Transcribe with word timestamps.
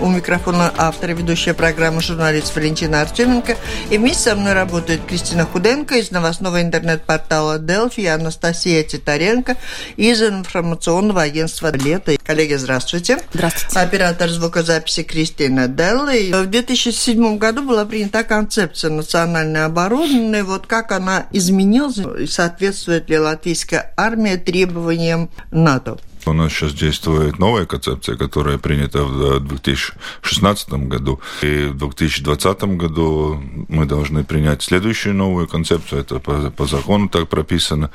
У 0.00 0.06
микрофона 0.06 0.72
автор 0.76 1.10
и 1.10 1.14
ведущая 1.14 1.54
программы 1.54 2.00
журналист 2.00 2.54
Валентина 2.54 3.00
Артеменко. 3.00 3.56
И 3.90 3.98
вместе 3.98 4.30
со 4.30 4.36
мной 4.36 4.52
работает 4.52 5.00
Кристина 5.04 5.44
Худенко 5.44 5.96
из 5.96 6.12
новостного 6.12 6.62
интернет-портала 6.62 7.58
Delphi 7.58 8.06
Анастасия 8.06 8.84
Титаренко 8.84 9.56
из 9.96 10.22
информационного 10.22 11.22
агентства 11.22 11.72
«Лето». 11.72 12.16
Коллеги, 12.24 12.54
здравствуйте. 12.54 13.18
Здравствуйте. 13.32 13.80
Оператор 13.80 14.28
звукозаписи 14.28 15.02
Кристина 15.02 15.66
Делли. 15.66 16.30
В 16.32 16.46
2007 16.46 17.36
году 17.36 17.62
была 17.62 17.84
принята 17.84 18.22
концепция 18.22 18.90
национальной 18.90 19.64
обороны. 19.64 20.44
Вот 20.44 20.68
как 20.68 20.92
она 20.92 21.26
изменилась 21.32 21.98
и 22.20 22.26
соответствует 22.26 23.10
ли 23.10 23.18
латвийская 23.18 23.92
армия 23.96 24.36
требованиям 24.36 25.28
НАТО? 25.50 25.98
У 26.28 26.32
нас 26.32 26.52
сейчас 26.52 26.72
действует 26.74 27.38
новая 27.38 27.66
концепция, 27.66 28.16
которая 28.16 28.58
принята 28.58 29.04
в 29.04 29.40
2016 29.40 30.70
году. 30.88 31.20
И 31.42 31.66
в 31.66 31.76
2020 31.76 32.62
году 32.76 33.42
мы 33.68 33.86
должны 33.86 34.24
принять 34.24 34.62
следующую 34.62 35.14
новую 35.14 35.48
концепцию. 35.48 36.00
Это 36.02 36.18
по, 36.18 36.50
по 36.50 36.66
закону 36.66 37.08
так 37.08 37.28
прописано. 37.28 37.90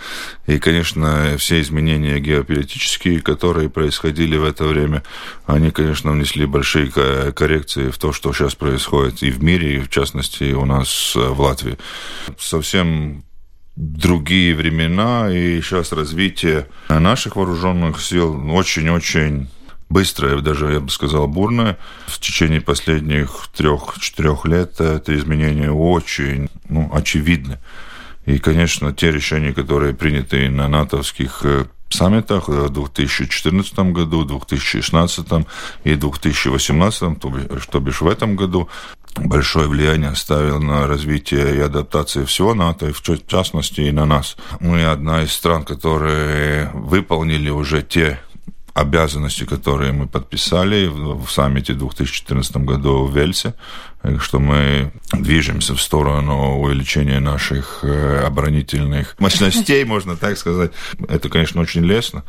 И, 0.48 0.60
конечно, 0.60 1.36
все 1.38 1.62
изменения 1.62 2.20
геополитические, 2.20 3.22
которые 3.22 3.70
происходили 3.70 4.38
в 4.38 4.44
это 4.44 4.66
время, 4.66 5.04
они, 5.46 5.72
конечно, 5.72 6.12
внесли 6.12 6.46
большие 6.46 6.92
коррекции 7.32 7.90
в 7.90 7.98
то, 7.98 8.12
что 8.12 8.34
сейчас 8.34 8.56
происходит 8.56 9.24
и 9.24 9.32
в 9.32 9.44
мире, 9.44 9.78
и 9.78 9.80
в 9.80 9.90
частности 9.90 10.54
у 10.54 10.66
нас 10.66 11.14
в 11.16 11.40
Латвии. 11.40 11.78
Совсем 12.38 13.24
другие 13.76 14.56
времена, 14.56 15.30
и 15.32 15.62
сейчас 15.62 15.92
развитие 15.92 16.68
наших 16.90 17.36
вооруженных 17.36 18.02
сил 18.02 18.52
очень-очень 18.52 19.50
быстрое, 19.90 20.42
даже, 20.42 20.74
я 20.74 20.80
бы 20.80 20.90
сказал, 20.90 21.28
бурное. 21.28 21.78
В 22.08 22.20
течение 22.20 22.62
последних 22.62 23.48
трех-четырех 23.56 24.46
лет 24.46 24.82
это 24.82 25.16
изменения 25.16 25.72
очень 25.72 26.50
ну, 26.68 26.90
очевидны. 26.94 27.60
И, 28.26 28.38
конечно, 28.40 28.94
те 28.94 29.12
решения, 29.12 29.54
которые 29.54 29.94
приняты 29.94 30.50
на 30.50 30.68
натовских 30.70 31.42
э, 31.44 31.66
саммитах 31.90 32.48
в 32.48 32.70
2014 32.70 33.80
году, 33.92 34.24
2016 34.24 35.28
и 35.84 35.96
2018, 35.96 37.20
то 37.20 37.80
бишь 37.80 38.02
в 38.02 38.08
этом 38.08 38.36
году, 38.36 38.70
большое 39.16 39.68
влияние 39.68 40.10
оставил 40.10 40.62
на 40.62 40.88
развитие 40.88 41.56
и 41.56 41.60
адаптацию 41.60 42.26
всего 42.26 42.54
НАТО, 42.54 42.88
и 42.88 42.92
в 42.92 43.02
частности 43.28 43.82
и 43.82 43.92
на 43.92 44.06
нас. 44.06 44.38
Мы 44.60 44.84
одна 44.86 45.24
из 45.24 45.32
стран, 45.32 45.64
которые 45.64 46.70
выполнили 46.74 47.50
уже 47.50 47.82
те 47.84 48.20
обязанности, 48.74 49.46
которые 49.46 49.92
мы 49.92 50.08
подписали 50.08 50.88
в 50.88 51.28
саммите 51.30 51.74
в 51.74 51.78
2014 51.78 52.58
году 52.58 53.06
в 53.06 53.16
Вельсе, 53.16 53.54
что 54.20 54.40
мы 54.40 54.92
движемся 55.14 55.76
в 55.76 55.82
сторону 55.82 56.60
увеличения 56.60 57.20
наших 57.20 57.80
э, 57.84 58.24
оборонительных 58.26 59.16
мощностей, 59.20 59.84
можно 59.86 60.18
так 60.18 60.38
сказать. 60.38 60.72
Это, 61.08 61.30
конечно, 61.30 61.62
очень 61.62 61.86
лестно, 61.86 62.24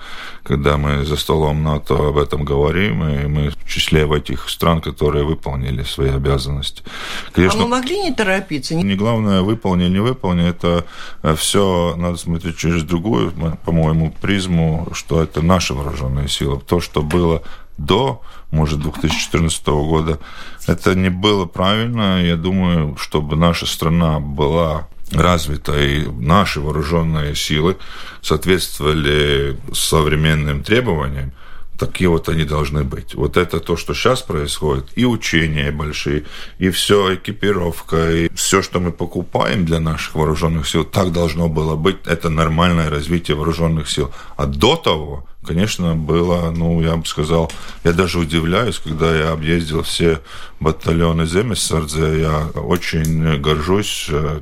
когда 0.44 0.76
мы 0.76 1.04
за 1.04 1.16
столом 1.16 1.62
НАТО 1.62 2.08
об 2.08 2.18
этом 2.18 2.44
говорим, 2.44 3.04
и 3.04 3.26
мы 3.26 3.50
в 3.50 3.68
числе 3.68 4.06
в 4.06 4.12
этих 4.12 4.48
стран, 4.48 4.80
которые 4.80 5.24
выполнили 5.24 5.82
свои 5.82 6.10
обязанности. 6.10 6.84
Конечно, 7.32 7.60
а 7.60 7.62
мы 7.64 7.68
могли 7.68 7.98
не 7.98 8.12
торопиться? 8.12 8.74
Не 8.74 8.94
главное, 8.94 9.42
выполни, 9.42 9.88
не 9.88 10.00
выполни, 10.00 10.48
это 10.48 10.84
э, 11.22 11.34
все 11.36 11.94
надо 11.96 12.16
смотреть 12.16 12.56
через 12.56 12.84
другую, 12.84 13.32
по-моему, 13.64 14.14
призму, 14.20 14.88
что 14.92 15.22
это 15.22 15.42
наши 15.42 15.74
вооруженные 15.74 16.28
силы. 16.28 16.60
То, 16.60 16.80
что 16.80 17.02
было 17.02 17.42
до, 17.76 18.22
может, 18.50 18.80
2014 18.80 19.66
года. 19.66 20.18
Это 20.66 20.94
не 20.94 21.10
было 21.10 21.46
правильно. 21.46 22.22
Я 22.22 22.36
думаю, 22.36 22.96
чтобы 22.96 23.36
наша 23.36 23.66
страна 23.66 24.20
была 24.20 24.88
развита 25.12 25.78
и 25.78 26.06
наши 26.06 26.60
вооруженные 26.60 27.34
силы 27.34 27.76
соответствовали 28.22 29.58
современным 29.72 30.62
требованиям, 30.62 31.32
такие 31.78 32.08
вот 32.08 32.28
они 32.28 32.44
должны 32.44 32.84
быть. 32.84 33.14
Вот 33.14 33.36
это 33.36 33.60
то, 33.60 33.76
что 33.76 33.94
сейчас 33.94 34.22
происходит, 34.22 34.86
и 34.94 35.04
учения 35.04 35.70
большие, 35.70 36.24
и 36.58 36.70
все 36.70 37.14
экипировка, 37.14 38.12
и 38.12 38.34
все, 38.34 38.62
что 38.62 38.80
мы 38.80 38.92
покупаем 38.92 39.64
для 39.64 39.80
наших 39.80 40.14
вооруженных 40.14 40.68
сил, 40.68 40.84
так 40.84 41.12
должно 41.12 41.48
было 41.48 41.76
быть. 41.76 41.96
Это 42.06 42.28
нормальное 42.28 42.90
развитие 42.90 43.36
вооруженных 43.36 43.88
сил. 43.88 44.12
А 44.36 44.46
до 44.46 44.76
того, 44.76 45.26
конечно, 45.44 45.94
было, 45.94 46.50
ну, 46.50 46.80
я 46.80 46.96
бы 46.96 47.06
сказал, 47.06 47.50
я 47.84 47.92
даже 47.92 48.18
удивляюсь, 48.18 48.78
когда 48.78 49.14
я 49.16 49.32
объездил 49.32 49.82
все 49.82 50.20
батальоны 50.60 51.26
Земесардзе, 51.26 52.20
я 52.20 52.46
очень 52.54 53.40
горжусь 53.40 54.06
э, 54.10 54.40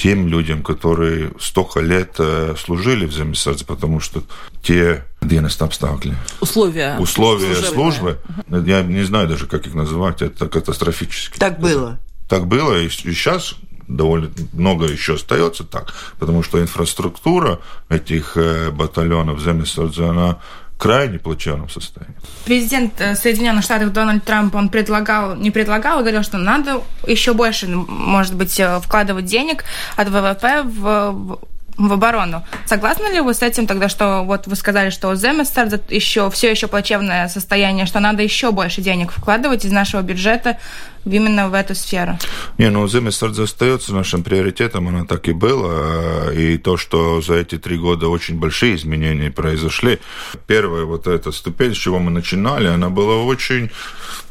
тем 0.00 0.28
людям, 0.28 0.62
которые 0.62 1.30
столько 1.38 1.80
лет 1.80 2.14
э, 2.18 2.54
служили 2.58 3.04
в 3.04 3.12
Земесардзе, 3.12 3.66
потому 3.66 4.00
что 4.00 4.22
те 4.62 5.04
dienesta 5.20 5.66
apstākļi. 5.68 6.14
Условия. 6.40 6.96
Условия 6.98 7.54
службы. 7.56 8.18
Я 8.48 8.82
не 8.82 9.04
знаю 9.04 9.28
даже, 9.28 9.46
как 9.46 9.66
их 9.66 9.74
называть, 9.74 10.22
это 10.22 10.48
катастрофически. 10.48 11.38
Так 11.38 11.60
было. 11.60 11.98
Так 12.28 12.46
было, 12.46 12.80
и, 12.80 12.86
и 12.86 12.88
сейчас 12.88 13.56
довольно 13.88 14.30
много 14.54 14.86
еще 14.86 15.14
остается 15.14 15.64
так, 15.64 15.92
потому 16.18 16.42
что 16.42 16.62
инфраструктура 16.62 17.60
этих 17.90 18.36
э, 18.36 18.70
батальонов 18.70 19.42
Земесардзе, 19.42 20.04
она 20.04 20.38
крайне 20.80 21.18
плачевном 21.18 21.68
состоянии. 21.68 22.16
Президент 22.46 23.00
э, 23.00 23.14
Соединенных 23.14 23.62
Штатов 23.64 23.92
Дональд 23.92 24.24
Трамп, 24.24 24.54
он 24.54 24.70
предлагал, 24.70 25.36
не 25.36 25.50
предлагал, 25.50 25.98
а 25.98 26.00
говорил, 26.00 26.22
что 26.22 26.38
надо 26.38 26.82
еще 27.06 27.34
больше, 27.34 27.66
может 27.68 28.34
быть, 28.34 28.58
э, 28.58 28.80
вкладывать 28.80 29.26
денег 29.26 29.64
от 29.96 30.08
ВВП 30.08 30.62
в, 30.64 31.38
в 31.88 31.92
оборону. 31.92 32.44
Согласны 32.66 33.06
ли 33.06 33.20
вы 33.20 33.34
с 33.34 33.42
этим 33.42 33.66
тогда, 33.66 33.88
что 33.88 34.22
вот 34.24 34.46
вы 34.46 34.56
сказали, 34.56 34.90
что 34.90 35.14
Земестер 35.14 35.80
еще 35.88 36.30
все 36.30 36.50
еще 36.50 36.66
плачевное 36.68 37.28
состояние, 37.28 37.86
что 37.86 38.00
надо 38.00 38.22
еще 38.22 38.50
больше 38.50 38.80
денег 38.82 39.12
вкладывать 39.12 39.64
из 39.64 39.72
нашего 39.72 40.02
бюджета 40.02 40.58
именно 41.04 41.48
в 41.48 41.54
эту 41.54 41.74
сферу? 41.74 42.18
Не, 42.58 42.68
ну 42.70 42.86
Земесардзе 42.86 43.44
остается 43.44 43.94
нашим 43.94 44.22
приоритетом, 44.22 44.88
она 44.88 45.04
так 45.04 45.28
и 45.28 45.32
была. 45.32 46.32
И 46.32 46.58
то, 46.58 46.76
что 46.76 47.20
за 47.22 47.34
эти 47.34 47.56
три 47.56 47.78
года 47.78 48.08
очень 48.08 48.38
большие 48.38 48.76
изменения 48.76 49.30
произошли. 49.30 49.98
Первая 50.46 50.84
вот 50.84 51.06
эта 51.06 51.32
ступень, 51.32 51.74
с 51.74 51.78
чего 51.78 51.98
мы 51.98 52.10
начинали, 52.10 52.66
она 52.66 52.90
была 52.90 53.22
очень 53.22 53.70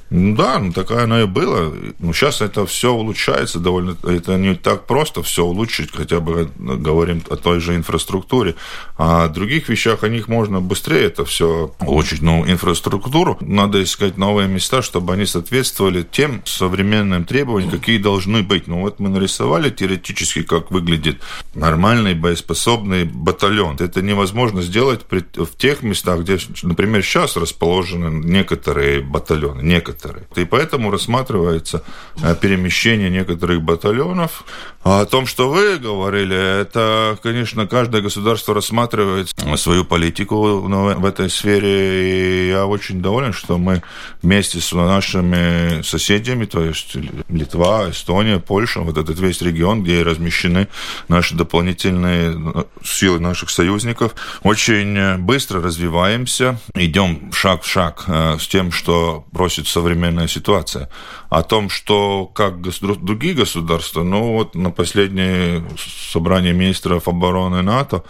ну 0.10 0.36
да, 0.36 0.58
ну 0.58 0.72
такая 0.72 1.04
она 1.04 1.22
и 1.22 1.26
была. 1.26 1.72
Ну, 2.00 2.14
сейчас 2.14 2.42
это 2.42 2.66
все 2.66 2.92
улучшается 2.92 3.60
довольно. 3.60 3.96
Это 4.04 4.38
не 4.38 4.56
так 4.56 4.88
просто 4.88 5.22
все 5.22 5.46
улучшить, 5.46 5.92
хотя 5.94 6.20
бы 6.20 6.50
говорим 6.58 7.22
о 7.30 7.36
той 7.36 7.60
же 7.60 7.76
инфраструктуре. 7.76 8.56
А 8.98 9.26
о 9.26 9.30
других 9.30 9.70
вещах, 9.70 10.04
о 10.04 10.10
них 10.10 10.28
можно 10.28 10.62
быстрее 10.62 11.04
это 11.04 11.26
все 11.26 11.76
улучшить. 11.80 12.24
Но 12.24 12.44
инфраструктуру 12.50 13.38
надо 13.40 13.84
искать 13.84 14.18
новые 14.18 14.48
места, 14.48 14.82
чтобы 14.82 15.14
они 15.14 15.28
соответствовали 15.28 16.02
тем 16.02 16.42
современным 16.46 17.24
требованиям, 17.24 17.72
какие 17.72 18.00
должны 18.00 18.42
быть. 18.42 18.68
Ну 18.68 18.82
вот 18.82 19.00
мы 19.00 19.10
нарисовали 19.10 19.70
теоретически, 19.70 20.42
как 20.42 20.72
выглядит 20.72 21.22
нормальный 21.54 22.16
боеспособный 22.16 23.04
батальон. 23.06 23.78
Это 23.80 24.02
невозможно 24.02 24.64
сделать 24.64 25.02
в 25.10 25.56
тех 25.56 25.84
местах, 25.84 26.22
где, 26.22 26.40
например, 26.64 27.04
сейчас 27.04 27.38
расположены 27.38 28.26
некоторые 28.26 29.02
батальоны, 29.02 29.62
некоторые 29.62 29.99
некоторые. 30.00 30.28
И 30.36 30.46
поэтому 30.46 30.92
рассматривается 30.92 31.84
э, 32.22 32.36
перемещение 32.36 33.10
некоторых 33.10 33.62
батальонов. 33.62 34.44
А 34.84 35.02
о 35.02 35.06
том, 35.06 35.26
что 35.26 35.50
вы 35.50 35.78
говорили, 35.78 36.62
это, 36.62 37.18
конечно, 37.22 37.68
каждое 37.68 38.02
государство 38.02 38.54
рассматривает 38.54 39.30
свою 39.58 39.84
политику 39.84 40.62
в 40.62 41.06
этой 41.06 41.30
сфере. 41.30 42.48
И 42.48 42.50
я 42.50 42.66
очень 42.66 43.02
доволен, 43.02 43.34
что 43.34 43.58
мы 43.58 43.84
вместе 44.22 44.62
с 44.62 44.72
нашими 44.72 45.82
соседями, 45.82 46.46
то 46.46 46.64
есть 46.64 46.96
Литва, 47.30 47.90
Эстония, 47.90 48.40
Польша, 48.40 48.80
вот 48.80 48.98
этот 48.98 49.20
весь 49.20 49.42
регион, 49.42 49.84
где 49.84 50.04
размещены 50.04 50.68
наши 51.10 51.36
дополнительные 51.36 52.32
э, 52.32 52.64
силы 52.84 53.20
наших 53.20 53.50
союзников, 53.50 54.16
очень 54.44 55.18
быстро 55.18 55.62
развиваемся, 55.62 56.58
идем 56.76 57.32
шаг 57.34 57.64
в 57.64 57.68
шаг 57.68 58.06
э, 58.08 58.38
с 58.40 58.48
тем, 58.48 58.72
что 58.72 59.26
просит 59.34 59.68
современность 59.68 59.89
современная 59.90 60.28
ситуация. 60.28 60.88
О 61.30 61.42
том, 61.42 61.70
что 61.70 62.28
как 62.28 62.62
другие 62.62 63.34
государства, 63.34 64.04
ну 64.04 64.34
вот 64.34 64.56
на 64.56 64.70
последнее 64.72 65.64
собрание 66.12 66.54
министров 66.54 67.08
обороны 67.08 67.62
НАТО 67.62 68.04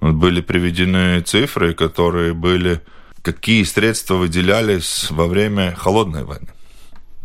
были 0.00 0.40
приведены 0.40 1.20
цифры, 1.20 1.74
которые 1.74 2.32
были, 2.32 2.80
какие 3.22 3.64
средства 3.64 4.14
выделялись 4.14 5.10
во 5.10 5.26
время 5.26 5.74
холодной 5.76 6.24
войны. 6.24 6.48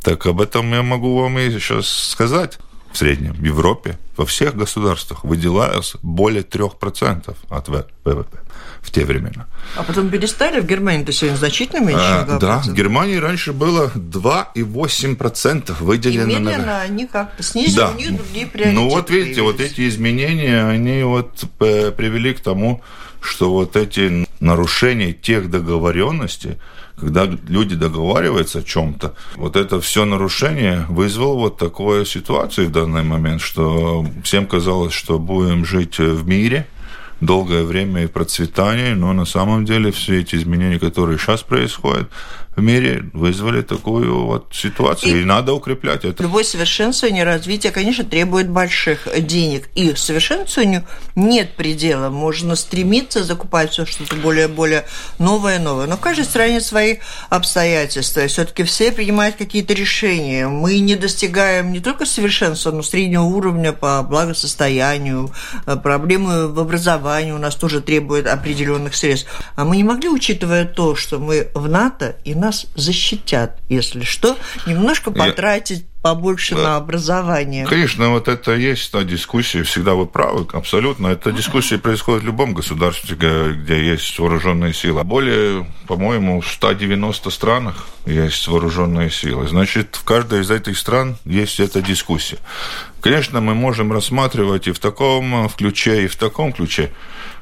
Так 0.01 0.25
об 0.25 0.41
этом 0.41 0.73
я 0.73 0.83
могу 0.83 1.21
вам 1.21 1.39
и 1.39 1.50
сейчас 1.50 1.88
сказать. 1.88 2.59
В 2.91 2.97
среднем 2.97 3.33
в 3.33 3.44
Европе, 3.44 3.97
во 4.17 4.25
всех 4.25 4.55
государствах 4.55 5.23
выделялось 5.23 5.95
более 6.03 6.44
3% 6.44 7.35
от 7.50 7.67
ВВП 7.69 8.42
в 8.83 8.91
те 8.91 9.06
времена. 9.06 9.47
А 9.75 9.83
потом 9.83 10.09
перестали? 10.09 10.59
В 10.59 10.68
Германии 10.68 11.03
это 11.03 11.13
сегодня 11.13 11.38
значительно 11.38 11.80
меньше? 11.80 12.03
А, 12.03 12.38
да, 12.38 12.59
в 12.59 12.74
Германии 12.74 13.15
раньше 13.15 13.53
было 13.53 13.91
2,8% 13.95 15.81
выделено. 15.81 16.24
И 16.24 16.35
медленно 16.35 16.65
на... 16.65 16.81
они 16.81 17.07
как-то 17.07 17.41
снизили, 17.41 17.77
да. 17.77 17.91
у 17.91 17.95
них 17.95 18.15
другие 18.15 18.45
приоритеты 18.45 18.81
Ну 18.81 18.89
вот 18.89 19.09
видите, 19.09 19.41
появились. 19.41 19.59
вот 19.59 19.62
эти 19.62 19.88
изменения, 19.88 20.65
они 20.65 21.01
вот 21.03 21.45
привели 21.57 22.33
к 22.33 22.41
тому, 22.41 22.83
что 23.21 23.51
вот 23.51 23.77
эти 23.77 24.27
нарушения 24.41 25.13
тех 25.13 25.50
договоренностей, 25.50 26.57
когда 27.00 27.25
люди 27.25 27.75
договариваются 27.75 28.59
о 28.59 28.63
чем-то, 28.63 29.15
вот 29.36 29.56
это 29.56 29.79
все 29.79 30.03
нарушение 30.03 30.86
вызвало 30.89 31.36
вот 31.36 31.57
такую 31.57 32.06
ситуацию 32.06 32.68
в 32.68 32.71
данный 32.71 33.03
момент, 33.03 33.41
что 33.41 34.06
всем 34.24 34.45
казалось, 34.45 34.94
что 34.94 35.19
будем 35.19 35.65
жить 35.65 36.00
в 36.00 36.27
мире, 36.27 36.68
долгое 37.25 37.63
время 37.63 38.03
и 38.03 38.07
процветание, 38.07 38.95
но 38.95 39.13
на 39.13 39.25
самом 39.25 39.65
деле 39.65 39.91
все 39.91 40.19
эти 40.21 40.35
изменения, 40.35 40.79
которые 40.79 41.17
сейчас 41.17 41.43
происходят, 41.43 42.09
в 42.55 42.61
мире 42.61 43.09
вызвали 43.13 43.61
такую 43.61 44.25
вот 44.25 44.47
ситуацию, 44.51 45.17
и, 45.17 45.21
и 45.21 45.25
надо 45.25 45.53
укреплять 45.53 46.05
это. 46.05 46.21
Любое 46.21 46.44
совершенствование, 46.44 47.23
развитие, 47.23 47.71
конечно, 47.71 48.03
требует 48.03 48.50
больших 48.50 49.07
денег, 49.25 49.69
и 49.75 49.95
совершенствованию 49.95 50.83
нет 51.15 51.55
предела. 51.55 52.09
Можно 52.09 52.55
стремиться 52.55 53.23
закупать 53.23 53.71
все 53.71 53.85
что-то 53.85 54.15
более-более 54.15 54.85
новое-новое, 55.19 55.88
но 55.88 55.97
в 55.97 56.00
каждой 56.00 56.25
стране 56.25 56.61
свои 56.61 56.97
обстоятельства, 57.29 58.27
все-таки 58.27 58.63
все 58.63 58.91
принимают 58.91 59.35
какие-то 59.35 59.73
решения. 59.73 60.47
Мы 60.47 60.79
не 60.79 60.95
достигаем 60.95 61.71
не 61.71 61.79
только 61.79 62.05
совершенства, 62.05 62.71
но 62.71 62.83
среднего 62.83 63.23
уровня 63.23 63.73
по 63.73 64.03
благосостоянию, 64.03 65.31
проблемы 65.83 66.47
в 66.47 66.59
образовании 66.59 67.31
у 67.31 67.38
нас 67.38 67.55
тоже 67.55 67.81
требуют 67.81 68.27
определенных 68.27 68.95
средств. 68.95 69.27
А 69.55 69.65
мы 69.65 69.77
не 69.77 69.83
могли, 69.83 70.09
учитывая 70.09 70.65
то, 70.65 70.95
что 70.95 71.19
мы 71.19 71.50
в 71.53 71.67
НАТО 71.67 72.15
и 72.23 72.35
нас 72.43 72.67
защитят, 72.75 73.59
если 73.69 74.03
что, 74.03 74.37
немножко 74.65 75.11
потратить 75.11 75.79
Я... 75.79 75.85
побольше 76.01 76.55
да. 76.55 76.63
на 76.63 76.75
образование. 76.75 77.65
Конечно, 77.65 78.09
вот 78.09 78.27
это 78.27 78.53
есть 78.53 78.91
та 78.91 79.03
дискуссия, 79.03 79.63
всегда 79.63 79.93
вы 79.93 80.05
правы, 80.05 80.45
абсолютно. 80.51 81.07
Эта 81.07 81.31
дискуссия 81.31 81.77
происходит 81.77 82.23
в 82.23 82.25
любом 82.25 82.53
государстве, 82.53 83.15
где 83.15 83.85
есть 83.85 84.19
вооруженные 84.19 84.73
силы. 84.73 85.03
Более, 85.03 85.65
по-моему, 85.87 86.41
в 86.41 86.47
190 86.47 87.29
странах 87.29 87.87
есть 88.05 88.47
вооруженные 88.47 89.09
силы. 89.09 89.47
Значит, 89.47 89.95
в 89.95 90.03
каждой 90.03 90.41
из 90.41 90.51
этих 90.51 90.77
стран 90.77 91.15
есть 91.25 91.59
эта 91.59 91.81
дискуссия. 91.81 92.39
Конечно, 92.99 93.41
мы 93.41 93.53
можем 93.53 93.91
рассматривать 93.91 94.67
и 94.67 94.71
в 94.71 94.79
таком 94.79 95.49
ключе, 95.49 96.03
и 96.03 96.07
в 96.07 96.15
таком 96.15 96.51
ключе, 96.53 96.91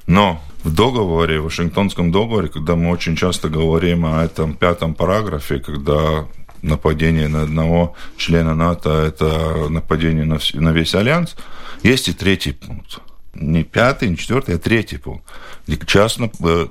но 0.07 0.41
в 0.63 0.73
договоре, 0.73 1.39
в 1.39 1.45
Вашингтонском 1.45 2.11
договоре, 2.11 2.47
когда 2.47 2.75
мы 2.75 2.89
очень 2.91 3.15
часто 3.15 3.49
говорим 3.49 4.05
о 4.05 4.23
этом 4.23 4.53
пятом 4.53 4.93
параграфе, 4.93 5.59
когда 5.59 6.27
нападение 6.61 7.27
на 7.27 7.43
одного 7.43 7.95
члена 8.17 8.53
НАТО– 8.53 8.89
это 9.07 9.67
нападение 9.69 10.25
на, 10.25 10.39
на 10.53 10.69
весь 10.69 10.93
альянс, 10.93 11.35
есть 11.81 12.07
и 12.07 12.13
третий 12.13 12.51
пункт. 12.51 12.99
Не 13.33 13.63
пятый, 13.63 14.09
не 14.09 14.17
четвертый, 14.17 14.55
а 14.55 14.59
третий 14.59 14.97
пункт, 14.97 15.23
где 15.65 15.79
частно, 15.85 16.29
э, 16.43 16.67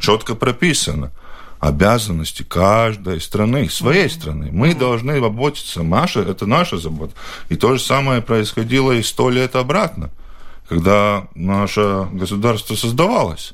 четко 0.00 0.34
прописано 0.34 1.12
обязанности 1.60 2.42
каждой 2.42 3.20
страны, 3.20 3.68
своей 3.68 4.10
страны. 4.10 4.48
Мы 4.50 4.74
должны 4.74 5.20
заботиться, 5.20 5.84
наша, 5.84 6.20
это 6.20 6.44
наша 6.44 6.76
забота. 6.76 7.12
И 7.50 7.54
то 7.54 7.76
же 7.76 7.80
самое 7.80 8.20
происходило 8.20 8.90
и 8.90 9.02
сто 9.02 9.30
лет 9.30 9.54
обратно– 9.54 10.10
когда 10.72 11.28
наше 11.34 12.08
государство 12.12 12.76
создавалось, 12.76 13.52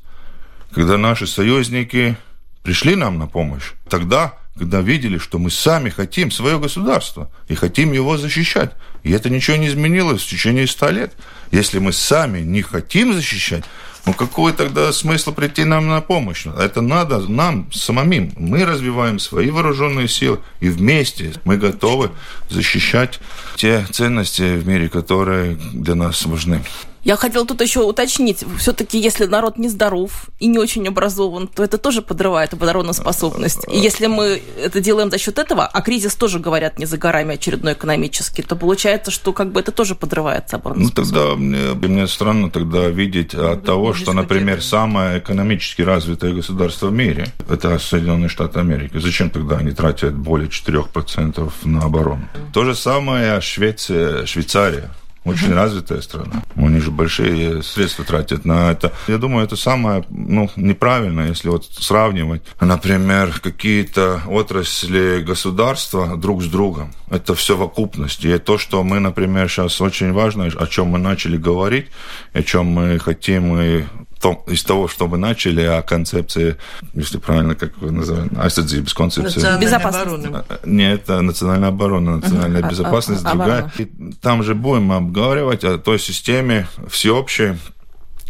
когда 0.73 0.97
наши 0.97 1.26
союзники 1.26 2.17
пришли 2.62 2.94
нам 2.94 3.19
на 3.19 3.26
помощь, 3.26 3.73
тогда, 3.91 4.35
когда 4.56 4.81
видели, 4.81 5.19
что 5.19 5.41
мы 5.41 5.50
сами 5.50 5.91
хотим 5.91 6.31
свое 6.31 6.61
государство 6.61 7.29
и 7.49 7.56
хотим 7.56 7.91
его 7.93 8.17
защищать. 8.19 8.70
И 9.03 9.11
это 9.11 9.31
ничего 9.31 9.56
не 9.56 9.67
изменилось 9.67 10.23
в 10.23 10.29
течение 10.29 10.69
ста 10.69 10.93
лет. 10.93 11.15
Если 11.50 11.81
мы 11.81 11.93
сами 11.93 12.38
не 12.38 12.62
хотим 12.62 13.12
защищать, 13.12 13.65
ну 14.06 14.15
какой 14.15 14.53
тогда 14.53 14.93
смысл 14.93 15.32
прийти 15.32 15.65
нам 15.65 15.88
на 15.88 16.00
помощь? 16.00 16.47
Это 16.47 16.82
надо 16.82 17.19
нам 17.19 17.69
самим. 17.73 18.32
Мы 18.37 18.65
развиваем 18.65 19.19
свои 19.19 19.50
вооруженные 19.50 20.06
силы, 20.06 20.38
и 20.61 20.69
вместе 20.69 21.35
мы 21.44 21.56
готовы 21.56 22.12
защищать 22.49 23.19
те 23.56 23.85
ценности 23.91 24.56
в 24.56 24.69
мире, 24.69 24.88
которые 24.88 25.56
для 25.73 25.97
нас 25.97 26.25
важны. 26.25 26.62
Я 27.05 27.17
хотела 27.17 27.47
тут 27.47 27.61
еще 27.61 27.81
уточнить, 27.81 28.45
все-таки 28.59 28.99
если 28.99 29.27
народ 29.27 29.59
не 29.59 29.69
здоров 29.69 30.27
и 30.41 30.47
не 30.47 30.59
очень 30.59 30.87
образован, 30.89 31.49
то 31.49 31.62
это 31.62 31.79
тоже 31.79 32.03
подрывает 32.03 32.53
обороноспособность. 32.53 33.61
И 33.69 33.79
если 33.79 34.06
мы 34.06 34.43
это 34.61 34.81
делаем 34.81 35.11
за 35.11 35.19
счет 35.19 35.39
этого, 35.39 35.67
а 35.67 35.81
кризис 35.81 36.15
тоже, 36.15 36.39
говорят, 36.39 36.79
не 36.79 36.87
за 36.87 36.99
горами 36.99 37.35
очередной 37.35 37.75
экономический, 37.75 38.43
то 38.43 38.56
получается, 38.56 39.11
что 39.11 39.33
как 39.33 39.53
бы 39.53 39.61
это 39.61 39.73
тоже 39.73 39.95
подрывается 39.95 40.56
обороноспособность. 40.56 41.12
Ну 41.12 41.23
тогда 41.23 41.37
мне, 41.37 41.89
мне 41.89 42.06
странно 42.06 42.50
тогда 42.50 42.89
видеть 42.89 43.35
от 43.35 43.65
того, 43.65 43.94
что, 43.94 44.12
например, 44.12 44.62
самое 44.62 45.19
экономически 45.19 45.83
развитое 45.83 46.33
государство 46.33 46.89
в 46.89 46.93
мире, 46.93 47.29
это 47.49 47.79
Соединенные 47.79 48.29
Штаты 48.29 48.61
Америки. 48.61 48.99
Зачем 48.99 49.31
тогда 49.31 49.59
они 49.59 49.71
тратят 49.71 50.15
более 50.15 50.49
4% 50.49 51.51
на 51.65 51.83
оборону? 51.83 52.29
То 52.53 52.65
же 52.65 52.75
самое 52.75 53.41
Швеция, 53.41 54.27
Швейцария 54.27 54.91
очень 55.29 55.55
развитая 55.55 56.01
страна. 56.01 56.43
У 56.57 56.69
них 56.69 56.83
же 56.83 56.91
большие 56.91 57.63
средства 57.63 58.05
тратят 58.05 58.45
на 58.45 58.73
это. 58.73 58.93
Я 59.07 59.19
думаю, 59.19 59.45
это 59.45 59.57
самое 59.57 60.05
ну, 60.11 60.51
неправильно, 60.57 61.23
если 61.23 61.49
вот 61.49 61.65
сравнивать, 61.65 62.43
например, 62.61 63.41
какие-то 63.41 64.23
отрасли 64.27 65.23
государства 65.23 66.17
друг 66.17 66.43
с 66.43 66.47
другом. 66.47 66.93
Это 67.11 67.35
все 67.35 67.57
в 67.57 67.63
окупности. 67.63 68.27
И 68.27 68.39
то, 68.39 68.59
что 68.59 68.83
мы, 68.83 69.01
например, 69.01 69.49
сейчас 69.49 69.81
очень 69.81 70.13
важно, 70.13 70.45
о 70.47 70.67
чем 70.67 70.89
мы 70.89 70.99
начали 70.99 71.37
говорить, 71.37 71.87
о 72.33 72.43
чем 72.43 72.67
мы 72.67 72.99
хотим 72.99 73.59
и 73.61 73.85
том, 74.19 74.43
из 74.46 74.63
того, 74.63 74.89
что 74.89 75.08
мы 75.08 75.19
начали, 75.19 75.63
о 75.63 75.82
концепции, 75.82 76.56
если 76.94 77.19
правильно, 77.19 77.55
как 77.55 77.79
вы 77.79 77.91
называете, 77.91 78.34
aizsardzības 78.34 78.94
концепции. 78.94 79.60
Безопасность. 79.60 80.27
Нет, 80.65 81.03
это 81.03 81.20
национальная 81.20 81.69
оборона, 81.69 82.17
национальная 82.17 82.63
uh-huh. 82.63 82.70
безопасность, 82.70 83.22
uh-huh. 83.22 83.32
другая. 83.32 83.72
И 83.79 83.87
там 84.20 84.43
же 84.43 84.55
будем 84.55 84.93
обговаривать 84.93 85.65
о 85.65 85.79
той 85.79 85.98
системе 85.98 86.67
всеобщей, 86.89 87.55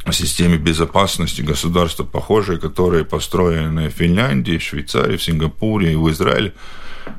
о 0.04 0.12
системе 0.12 0.56
безопасности 0.56 1.42
государства 1.42 2.04
похожие, 2.04 2.58
которые 2.58 3.04
построены 3.04 3.88
в 3.88 3.92
Финляндии, 3.92 4.58
в 4.58 4.62
Швейцарии, 4.62 5.16
в 5.16 5.22
Сингапуре 5.22 5.92
и 5.92 5.96
в 5.96 6.10
Израиле. 6.10 6.52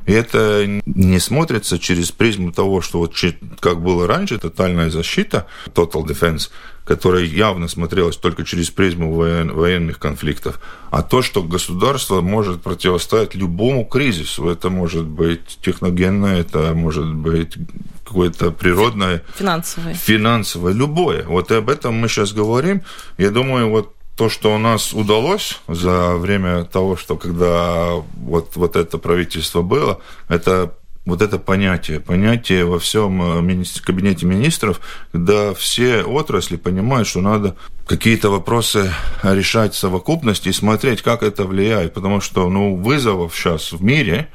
И 0.06 0.12
это 0.12 0.66
не 0.86 1.18
смотрится 1.18 1.78
через 1.78 2.10
призму 2.10 2.52
того, 2.52 2.80
что 2.80 2.98
вот 2.98 3.14
как 3.60 3.82
было 3.82 4.06
раньше, 4.06 4.38
тотальная 4.38 4.90
защита, 4.90 5.46
total 5.74 6.04
defense, 6.04 6.50
которая 6.84 7.24
явно 7.24 7.68
смотрелась 7.68 8.16
только 8.16 8.44
через 8.44 8.70
призму 8.70 9.12
воен, 9.12 9.52
военных 9.52 9.98
конфликтов, 9.98 10.60
а 10.90 11.02
то, 11.02 11.22
что 11.22 11.42
государство 11.42 12.20
может 12.20 12.62
противостоять 12.62 13.34
любому 13.34 13.84
кризису. 13.84 14.48
Это 14.48 14.70
может 14.70 15.06
быть 15.06 15.58
техногенное, 15.62 16.40
это 16.40 16.72
может 16.74 17.14
быть 17.14 17.56
какое-то 18.04 18.50
природное... 18.50 19.22
Финансовое. 19.36 19.94
Финансовое, 19.94 20.72
любое. 20.72 21.24
Вот 21.24 21.52
об 21.52 21.70
этом 21.70 21.94
мы 21.94 22.08
сейчас 22.08 22.32
говорим. 22.32 22.82
Я 23.18 23.30
думаю, 23.30 23.70
вот 23.70 23.94
то, 24.20 24.28
что 24.28 24.54
у 24.54 24.58
нас 24.58 24.92
удалось 24.92 25.62
за 25.66 26.16
время 26.16 26.64
того, 26.64 26.94
что 26.94 27.16
когда 27.16 27.92
вот, 28.18 28.54
вот 28.54 28.76
это 28.76 28.98
правительство 28.98 29.62
было, 29.62 30.02
это 30.28 30.74
вот 31.06 31.22
это 31.22 31.38
понятие, 31.38 32.00
понятие 32.00 32.66
во 32.66 32.78
всем 32.78 33.40
э, 33.40 33.64
кабинете 33.82 34.26
министров, 34.26 34.82
когда 35.12 35.54
все 35.54 36.02
отрасли 36.02 36.56
понимают, 36.56 37.08
что 37.08 37.22
надо 37.22 37.56
какие-то 37.86 38.28
вопросы 38.28 38.92
решать 39.22 39.72
в 39.72 39.78
совокупности 39.78 40.50
и 40.50 40.52
смотреть, 40.52 41.00
как 41.00 41.22
это 41.22 41.44
влияет, 41.44 41.94
потому 41.94 42.20
что 42.20 42.50
ну, 42.50 42.76
вызовов 42.76 43.34
сейчас 43.34 43.72
в 43.72 43.82
мире, 43.82 44.28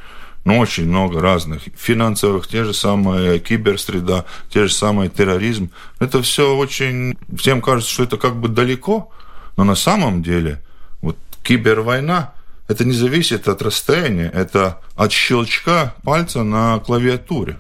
ну, 0.46 0.58
очень 0.58 0.88
много 0.88 1.22
разных, 1.22 1.62
финансовых, 1.78 2.48
те 2.48 2.64
же 2.64 2.74
самые 2.74 3.38
киберсреда, 3.38 4.26
те 4.50 4.66
же 4.66 4.74
самые 4.74 5.12
терроризм. 5.12 5.70
Это 6.00 6.24
все 6.24 6.56
очень... 6.58 7.16
Всем 7.38 7.62
кажется, 7.62 7.92
что 7.94 8.02
это 8.02 8.18
как 8.18 8.36
бы 8.36 8.48
далеко, 8.48 9.12
но 9.58 9.64
на 9.64 9.76
самом 9.76 10.22
деле 10.24 10.62
вот 11.02 11.18
кибервойна 11.44 12.32
это 12.68 12.84
не 12.84 12.94
зависит 12.94 13.48
от 13.48 13.62
расстояния, 13.62 14.32
это 14.34 14.80
от 14.96 15.12
щелчка 15.12 15.94
пальца 16.04 16.44
на 16.44 16.80
клавиатуре. 16.80 17.60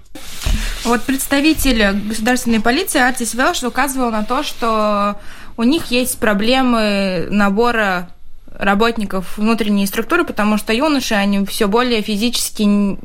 Вот 0.84 1.04
представитель 1.04 1.92
государственной 2.08 2.60
полиции 2.60 3.00
Артис 3.00 3.34
Велш 3.34 3.64
указывал 3.64 4.12
на 4.12 4.24
то, 4.24 4.42
что 4.44 5.18
у 5.58 5.64
них 5.64 5.92
есть 5.92 6.18
проблемы 6.18 7.28
набора 7.30 8.10
работников 8.52 9.38
внутренней 9.38 9.86
структуры, 9.86 10.24
потому 10.24 10.58
что 10.58 10.74
юноши, 10.74 11.14
они 11.14 11.46
все 11.46 11.68
более 11.68 12.02
физически 12.02 12.98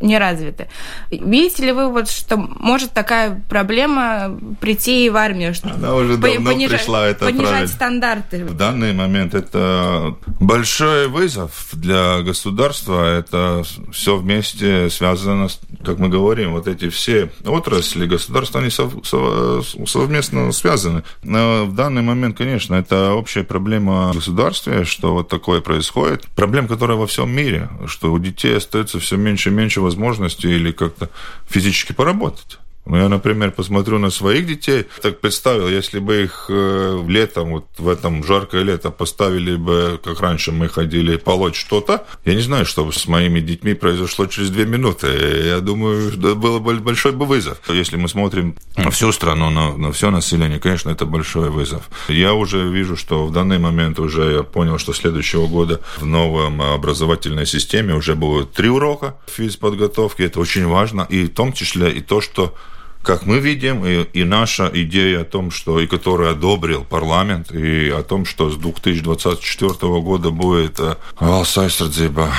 не 0.00 0.18
развиты. 0.18 0.68
Видите 1.10 1.66
ли 1.66 1.72
вы, 1.72 1.88
вот, 1.90 2.08
что 2.08 2.36
может 2.36 2.92
такая 2.92 3.42
проблема 3.48 4.38
прийти 4.60 5.06
и 5.06 5.10
в 5.10 5.16
армию? 5.16 5.54
Что 5.54 5.72
Она 5.74 5.94
уже 5.94 6.16
давно 6.16 6.50
понижать, 6.50 6.80
пришла, 6.80 7.06
это 7.06 7.26
Понижать 7.26 7.48
правильно. 7.48 7.68
стандарты. 7.68 8.44
В 8.46 8.56
данный 8.56 8.92
момент 8.92 9.34
это 9.34 10.16
большой 10.40 11.08
вызов 11.08 11.68
для 11.72 12.22
государства. 12.22 13.18
Это 13.18 13.62
все 13.92 14.16
вместе 14.16 14.88
связано, 14.90 15.48
как 15.84 15.98
мы 15.98 16.08
говорим, 16.08 16.52
вот 16.52 16.66
эти 16.66 16.88
все 16.88 17.30
отрасли 17.44 18.06
государства, 18.06 18.60
они 18.60 18.70
сов, 18.70 18.94
сов, 19.04 19.66
совместно 19.86 20.50
связаны. 20.52 21.02
Но 21.22 21.66
в 21.66 21.74
данный 21.74 22.02
момент, 22.02 22.38
конечно, 22.38 22.74
это 22.74 23.12
общая 23.12 23.44
проблема 23.44 24.12
государства, 24.14 24.84
что 24.84 25.12
вот 25.12 25.28
такое 25.28 25.60
происходит. 25.60 26.26
Проблема, 26.34 26.68
которая 26.68 26.96
во 26.96 27.06
всем 27.06 27.30
мире, 27.30 27.68
что 27.86 28.12
у 28.12 28.18
детей 28.18 28.56
остается 28.56 28.98
все 28.98 29.16
меньше 29.16 29.50
и 29.50 29.52
меньше 29.52 29.80
возможности 29.90 30.46
или 30.46 30.70
как-то 30.72 31.10
физически 31.48 31.92
поработать. 31.92 32.59
Ну, 32.86 32.96
я, 32.96 33.08
например, 33.08 33.52
посмотрю 33.52 33.98
на 33.98 34.10
своих 34.10 34.46
детей, 34.46 34.86
так 35.02 35.20
представил, 35.20 35.68
если 35.68 35.98
бы 35.98 36.24
их 36.24 36.46
э, 36.48 37.04
летом, 37.06 37.50
вот 37.50 37.66
в 37.78 37.88
этом 37.88 38.24
жаркое 38.24 38.62
лето 38.62 38.90
поставили 38.90 39.54
бы, 39.54 40.00
как 40.02 40.20
раньше 40.20 40.50
мы 40.50 40.68
ходили 40.68 41.16
полоть 41.16 41.54
что-то, 41.54 42.06
я 42.24 42.34
не 42.34 42.40
знаю, 42.40 42.64
что 42.64 42.84
бы 42.84 42.92
с 42.92 43.06
моими 43.06 43.40
детьми 43.40 43.74
произошло 43.74 44.26
через 44.26 44.50
две 44.50 44.64
минуты. 44.64 45.08
Я 45.44 45.60
думаю, 45.60 46.08
это 46.08 46.34
было 46.34 46.58
бы 46.58 46.74
большой 46.80 47.12
бы 47.12 47.26
вызов. 47.26 47.58
Если 47.68 47.96
мы 47.96 48.08
смотрим 48.08 48.56
на 48.76 48.90
всю 48.90 49.12
страну, 49.12 49.50
на, 49.50 49.76
на 49.76 49.92
все 49.92 50.10
население, 50.10 50.58
конечно, 50.58 50.90
это 50.90 51.04
большой 51.04 51.50
вызов. 51.50 51.88
Я 52.08 52.32
уже 52.32 52.68
вижу, 52.68 52.96
что 52.96 53.26
в 53.26 53.32
данный 53.32 53.58
момент 53.58 54.00
уже 54.00 54.32
я 54.32 54.42
понял, 54.42 54.78
что 54.78 54.94
следующего 54.94 55.46
года 55.46 55.80
в 55.98 56.06
новом 56.06 56.62
образовательной 56.62 57.46
системе 57.46 57.94
уже 57.94 58.14
будет 58.14 58.52
три 58.52 58.68
урока 58.68 59.16
физподготовки. 59.26 60.22
Это 60.22 60.40
очень 60.40 60.66
важно. 60.66 61.06
И 61.10 61.26
в 61.26 61.34
том 61.34 61.52
числе 61.52 61.92
и 61.92 62.00
то, 62.00 62.20
что 62.20 62.54
как 63.02 63.26
мы 63.26 63.38
видим, 63.38 63.84
и, 63.84 64.04
и 64.12 64.24
наша 64.24 64.70
идея 64.72 65.22
о 65.22 65.24
том, 65.24 65.50
что 65.50 65.80
и 65.80 65.86
которую 65.86 66.30
одобрил 66.30 66.84
парламент, 66.84 67.50
и 67.50 67.88
о 67.90 68.02
том, 68.02 68.24
что 68.26 68.50
с 68.50 68.56
2024 68.56 69.72
года 70.00 70.30
будет 70.30 70.78
valsts 71.18 71.56
aizsardzība 71.56 72.30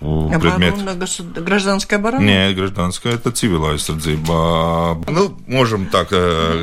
предмет. 0.00 0.74
Гражданская 1.34 1.98
оборона? 1.98 2.22
Нет, 2.22 2.56
гражданская 2.56 3.14
это 3.14 3.32
цивилная 3.32 3.74
aizsardzība. 3.74 5.04
Ну, 5.10 5.36
можем 5.46 5.86
так, 5.86 6.10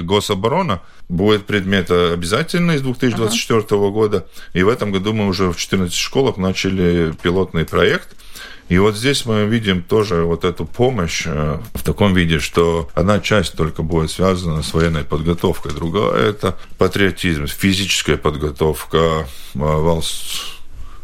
гособорона 0.05 0.81
будет 1.09 1.45
предмет 1.45 1.91
обязательный 1.91 2.77
с 2.77 2.81
2024 2.81 3.59
ага. 3.59 3.89
года. 3.89 4.27
И 4.53 4.63
в 4.63 4.69
этом 4.69 4.91
году 4.91 5.13
мы 5.13 5.27
уже 5.27 5.51
в 5.51 5.57
14 5.57 5.93
школах 5.93 6.37
начали 6.37 7.13
пилотный 7.21 7.65
проект– 7.65 8.09
и 8.67 8.79
вот 8.79 8.95
здесь 8.95 9.25
мы 9.25 9.45
видим 9.45 9.83
тоже 9.83 10.23
вот 10.23 10.43
эту 10.43 10.65
помощь 10.65 11.23
э, 11.27 11.59
в 11.73 11.83
таком 11.83 12.15
виде, 12.15 12.39
что 12.39 12.89
одна 12.95 13.19
часть 13.19 13.53
только 13.53 13.83
будет 13.83 14.09
связана 14.09 14.63
с 14.63 14.73
военной 14.73 15.03
подготовкой, 15.03 15.73
другая– 15.73 16.13
это 16.29 16.57
патриотизм, 16.79 17.45
физическая 17.45 18.17
подготовка, 18.17 18.97
э, 18.97 19.23
валс 19.53 20.57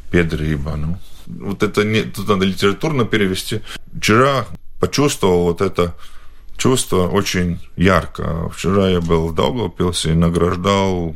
педриба. 0.10 0.76
Ну. 0.76 0.98
Вот 1.28 1.62
это 1.62 1.84
не, 1.84 2.02
тут 2.02 2.28
надо 2.28 2.46
литературно 2.46 3.06
перевести. 3.06 3.62
Вчера 3.96 4.48
почувствовал 4.80 5.44
вот 5.44 5.62
это 5.62 5.96
чувство 6.58 7.08
очень 7.08 7.60
ярко. 7.78 8.50
Вчера 8.50 8.90
я 8.90 9.02
был 9.02 9.28
в 9.28 9.36
Даугавпилсе 9.36 10.12
и 10.12 10.16
награждал 10.16 11.16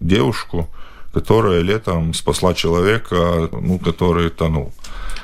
девушку, 0.00 0.68
которая 1.12 1.60
летом 1.60 2.14
спасла 2.14 2.54
человека, 2.54 3.48
ну, 3.52 3.78
который 3.78 4.30
тонул. 4.30 4.72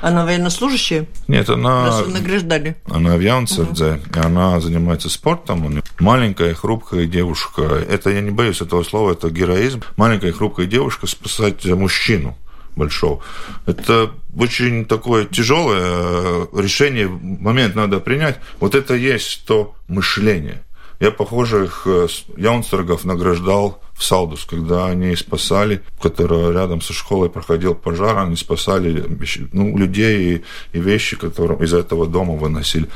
Она 0.01 0.25
военнослужащая? 0.25 1.07
Нет, 1.27 1.49
она... 1.49 1.85
Раз 1.85 2.07
награждали. 2.07 2.75
Она 2.89 3.15
в 3.15 3.19
Яунсердзе, 3.19 3.93
угу. 3.93 4.19
она 4.21 4.59
занимается 4.59 5.09
спортом. 5.09 5.81
Маленькая, 5.99 6.53
хрупкая 6.53 7.07
девушка. 7.07 7.63
Это, 7.63 8.11
я 8.11 8.21
не 8.21 8.31
боюсь 8.31 8.61
этого 8.61 8.83
слова, 8.83 9.13
это 9.13 9.29
героизм. 9.29 9.81
Маленькая, 9.95 10.31
хрупкая 10.31 10.67
девушка 10.67 11.07
спасать 11.07 11.65
мужчину 11.65 12.37
большого. 12.75 13.21
Это 13.65 14.11
очень 14.37 14.85
такое 14.85 15.25
тяжелое 15.25 16.47
решение, 16.53 17.07
момент 17.07 17.75
надо 17.75 17.99
принять. 17.99 18.37
Вот 18.59 18.75
это 18.75 18.93
есть 18.93 19.45
то 19.47 19.75
мышление. 19.87 20.63
Я 20.99 21.11
похожих 21.11 21.83
э, 21.85 22.07
яунстрогов 22.37 23.05
награждал 23.05 23.81
в 23.93 24.03
Салдус, 24.03 24.45
когда 24.45 24.87
они 24.87 25.15
спасали, 25.15 25.83
которая 26.01 26.51
рядом 26.51 26.81
со 26.81 26.93
школой 26.93 27.29
проходил 27.29 27.75
пожар, 27.75 28.17
они 28.17 28.35
спасали 28.35 29.05
ну, 29.51 29.77
людей 29.77 30.37
и, 30.37 30.43
и 30.77 30.79
вещи, 30.79 31.15
которые 31.15 31.59
из 31.63 31.73
этого 31.73 32.07
дома 32.07 32.33
выносили. 32.33 32.87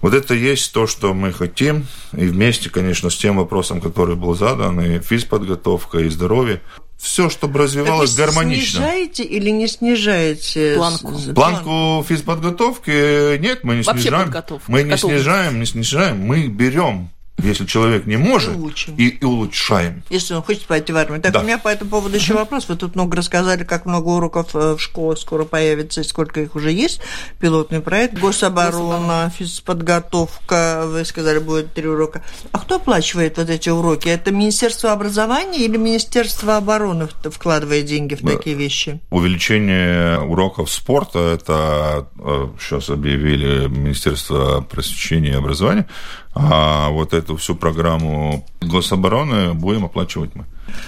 Вот 0.00 0.12
это 0.12 0.34
есть 0.34 0.72
то, 0.72 0.86
что 0.86 1.14
мы 1.14 1.32
хотим, 1.32 1.86
и 2.12 2.26
вместе, 2.26 2.68
конечно, 2.68 3.08
с 3.08 3.16
тем 3.16 3.38
вопросом, 3.38 3.80
который 3.80 4.16
был 4.16 4.34
задан, 4.34 4.78
и 4.80 4.98
физподготовка, 5.00 5.98
и 5.98 6.10
здоровье, 6.10 6.60
все, 6.98 7.28
чтобы 7.28 7.58
развивалось 7.58 8.14
так 8.14 8.26
гармонично. 8.26 8.80
Снижаете 8.80 9.24
или 9.24 9.50
не 9.50 9.66
снижаете 9.66 10.74
планку? 10.76 11.12
Планку 11.34 12.04
физподготовки 12.06 13.38
нет, 13.38 13.64
мы 13.64 13.76
не 13.76 13.82
Вообще 13.82 14.02
снижаем. 14.02 14.24
Подготовка. 14.26 14.72
Мы 14.72 14.82
не 14.82 14.96
снижаем, 14.96 15.60
не 15.60 15.66
снижаем, 15.66 16.20
мы 16.20 16.48
берем 16.48 17.10
если 17.42 17.66
человек 17.66 18.06
не 18.06 18.16
может, 18.16 18.56
и, 18.96 19.08
и 19.08 19.24
улучшаем. 19.24 20.02
Если 20.08 20.34
он 20.34 20.42
хочет 20.42 20.66
пойти 20.66 20.92
в 20.92 20.96
армию. 20.96 21.20
Так, 21.20 21.32
да. 21.32 21.40
у 21.40 21.42
меня 21.42 21.58
по 21.58 21.68
этому 21.68 21.90
поводу 21.90 22.16
еще 22.16 22.34
вопрос. 22.34 22.68
Вы 22.68 22.76
тут 22.76 22.94
много 22.94 23.16
рассказали, 23.16 23.64
как 23.64 23.86
много 23.86 24.08
уроков 24.08 24.54
э, 24.54 24.74
в 24.74 24.80
школах 24.80 25.18
скоро 25.18 25.44
появится, 25.44 26.00
и 26.00 26.04
сколько 26.04 26.40
их 26.40 26.54
уже 26.54 26.70
есть. 26.70 27.00
Пилотный 27.40 27.80
проект, 27.80 28.18
гособорона, 28.18 29.32
физподготовка, 29.36 30.84
вы 30.86 31.04
сказали, 31.04 31.38
будет 31.38 31.72
три 31.74 31.88
урока. 31.88 32.22
А 32.52 32.58
кто 32.58 32.76
оплачивает 32.76 33.36
вот 33.36 33.50
эти 33.50 33.68
уроки? 33.68 34.08
Это 34.08 34.30
Министерство 34.30 34.92
образования 34.92 35.64
или 35.64 35.76
Министерство 35.76 36.56
обороны 36.56 37.08
вкладывает 37.24 37.84
деньги 37.86 38.14
в 38.14 38.22
такие 38.22 38.56
вещи? 38.56 39.00
Увеличение 39.10 40.20
уроков 40.20 40.70
спорта, 40.70 41.18
это 41.18 42.08
э, 42.18 42.48
сейчас 42.60 42.90
объявили 42.90 43.66
Министерство 43.66 44.60
просвещения 44.60 45.32
и 45.32 45.34
образования, 45.34 45.86
а 46.34 46.88
вот 46.90 47.14
эту 47.14 47.36
всю 47.36 47.54
программу 47.54 48.46
гособороны 48.60 49.54
будем 49.54 49.84
оплачивать 49.84 50.34
мы. 50.34 50.44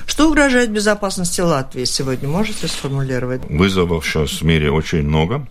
Что 0.06 0.28
угрожает 0.28 0.70
безопасности 0.70 1.40
Латвии 1.40 1.84
сегодня? 1.84 2.28
Можете 2.28 2.66
сформулировать? 2.66 3.42
Вызовов 3.48 4.04
сейчас 4.04 4.40
в 4.40 4.42
мире 4.42 4.70
очень 4.70 5.02
много. 5.02 5.46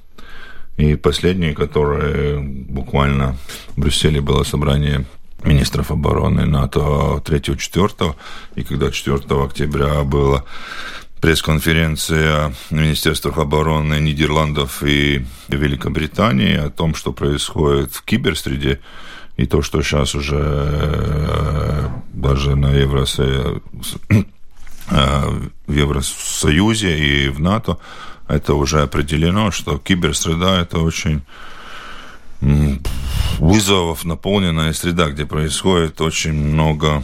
И 0.77 0.95
последние, 0.95 1.53
которые 1.53 2.39
буквально 2.39 3.37
в 3.75 3.79
Брюсселе 3.79 4.19
было 4.19 4.43
собрание 4.43 5.05
министров 5.43 5.91
обороны 5.91 6.45
НАТО 6.45 6.79
3-4, 7.23 8.15
и 8.55 8.63
когда 8.63 8.91
4 8.91 9.19
октября 9.43 10.03
была 10.03 10.43
пресс-конференция 11.21 12.53
Министерства 12.71 13.31
обороны 13.41 13.99
Нидерландов 13.99 14.83
и 14.83 15.25
Великобритании 15.47 16.57
о 16.57 16.69
том, 16.69 16.93
что 16.93 17.13
происходит 17.13 17.93
в 17.93 18.03
киберсреде, 18.03 18.79
и 19.37 19.45
то, 19.45 19.61
что 19.61 19.81
сейчас 19.81 20.15
уже 20.15 20.39
э, 20.39 21.89
даже 22.13 22.55
на 22.55 22.71
Евросоюзе, 22.71 23.61
в 24.87 25.71
Евросоюзе 25.71 26.97
и 26.97 27.29
в 27.29 27.39
НАТО 27.39 27.77
это 28.27 28.53
уже 28.53 28.81
определено, 28.81 29.51
что 29.51 29.77
киберсреда 29.77 30.61
это 30.61 30.79
очень 30.79 31.21
вызовов 33.39 34.05
наполненная 34.05 34.73
среда, 34.73 35.09
где 35.09 35.25
происходит 35.25 35.99
очень 36.01 36.33
много 36.33 37.03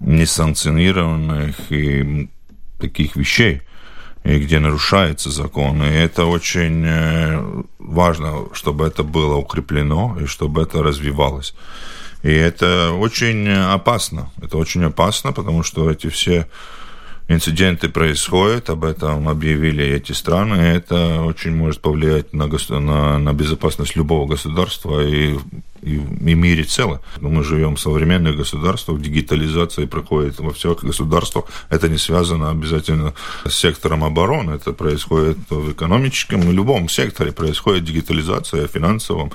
несанкционированных 0.00 1.56
и 1.70 2.28
таких 2.78 3.16
вещей 3.16 3.62
и 4.28 4.38
где 4.38 4.58
нарушается 4.58 5.30
закон. 5.30 5.82
И 5.82 5.88
это 5.88 6.26
очень 6.26 6.84
э, 6.84 7.62
важно, 7.78 8.44
чтобы 8.52 8.86
это 8.86 9.02
было 9.02 9.36
укреплено 9.36 10.18
и 10.20 10.26
чтобы 10.26 10.62
это 10.62 10.82
развивалось. 10.82 11.54
И 12.22 12.30
это 12.30 12.92
очень 12.92 13.48
опасно. 13.48 14.30
Это 14.42 14.58
очень 14.58 14.84
опасно, 14.84 15.32
потому 15.32 15.62
что 15.62 15.90
эти 15.90 16.08
все 16.08 16.46
инциденты 17.28 17.88
происходят, 17.88 18.68
об 18.68 18.84
этом 18.84 19.28
объявили 19.28 19.84
эти 19.84 20.12
страны, 20.12 20.54
и 20.56 20.76
это 20.76 21.22
очень 21.22 21.54
может 21.54 21.80
повлиять 21.80 22.34
на, 22.34 22.48
на, 22.80 23.18
на 23.18 23.32
безопасность 23.32 23.96
любого 23.96 24.26
государства 24.26 25.00
и 25.00 25.38
и, 25.82 25.94
и 25.96 26.34
мире 26.34 26.64
целом. 26.64 27.00
Мы 27.20 27.44
живем 27.44 27.76
в 27.76 27.80
современных 27.80 28.36
государствах, 28.36 29.00
дигитализация 29.00 29.86
проходит 29.86 30.40
во 30.40 30.52
всех 30.52 30.84
государствах. 30.84 31.44
Это 31.70 31.88
не 31.88 31.98
связано 31.98 32.50
обязательно 32.50 33.14
с 33.46 33.54
сектором 33.54 34.04
обороны, 34.04 34.52
это 34.52 34.72
происходит 34.72 35.38
в 35.50 35.72
экономическом 35.72 36.42
и 36.42 36.52
любом 36.52 36.88
секторе 36.88 37.32
происходит 37.32 37.84
дигитализация, 37.84 38.66
в 38.66 38.70
финансовом, 38.70 39.30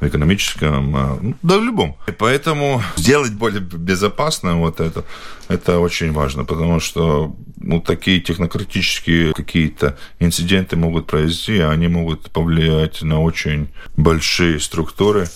в 0.00 0.06
экономическом, 0.06 0.96
а, 0.96 1.18
ну, 1.20 1.34
да 1.42 1.58
в 1.58 1.64
любом. 1.64 1.96
И 2.08 2.12
поэтому 2.12 2.82
сделать 2.96 3.32
более 3.32 3.60
безопасным 3.60 4.58
вот 4.58 4.80
это, 4.80 5.04
это 5.48 5.78
очень 5.78 6.12
важно, 6.12 6.44
потому 6.44 6.80
что 6.80 7.36
ну, 7.56 7.80
такие 7.80 8.20
технократические 8.20 9.32
какие-то 9.32 9.96
инциденты 10.18 10.76
могут 10.76 11.06
произойти, 11.06 11.60
они 11.60 11.88
могут 11.88 12.30
повлиять 12.30 13.02
на 13.02 13.20
очень 13.20 13.68
большие 13.96 14.60
структуры, 14.60 15.28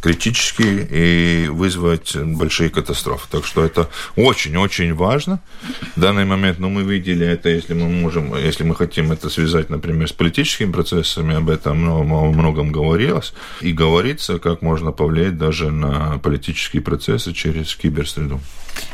критические 0.00 0.86
и 0.90 1.48
вызвать 1.48 2.16
большие 2.16 2.70
катастрофы. 2.70 3.26
Так 3.30 3.44
что 3.44 3.64
это 3.64 3.88
очень-очень 4.16 4.94
важно. 4.94 5.40
В 5.94 6.00
данный 6.00 6.24
момент, 6.24 6.58
ну, 6.58 6.68
мы 6.68 6.82
видели 6.82 7.26
это, 7.26 7.48
если 7.48 7.74
мы 7.74 7.88
можем, 7.88 8.36
если 8.36 8.64
мы 8.64 8.74
хотим 8.74 9.12
это 9.12 9.30
связать, 9.30 9.70
например, 9.70 10.08
с 10.08 10.12
политическими 10.12 10.72
процессами, 10.72 11.36
об 11.36 11.48
этом 11.48 11.78
много, 11.78 12.32
многом 12.36 12.72
говорилось, 12.72 13.32
и 13.60 13.72
говорится, 13.72 14.38
как 14.38 14.62
можно 14.62 14.92
повлиять 14.92 15.38
даже 15.38 15.70
на 15.70 16.18
политические 16.18 16.82
процессы 16.82 17.32
через 17.32 17.74
киберсреду. 17.74 18.40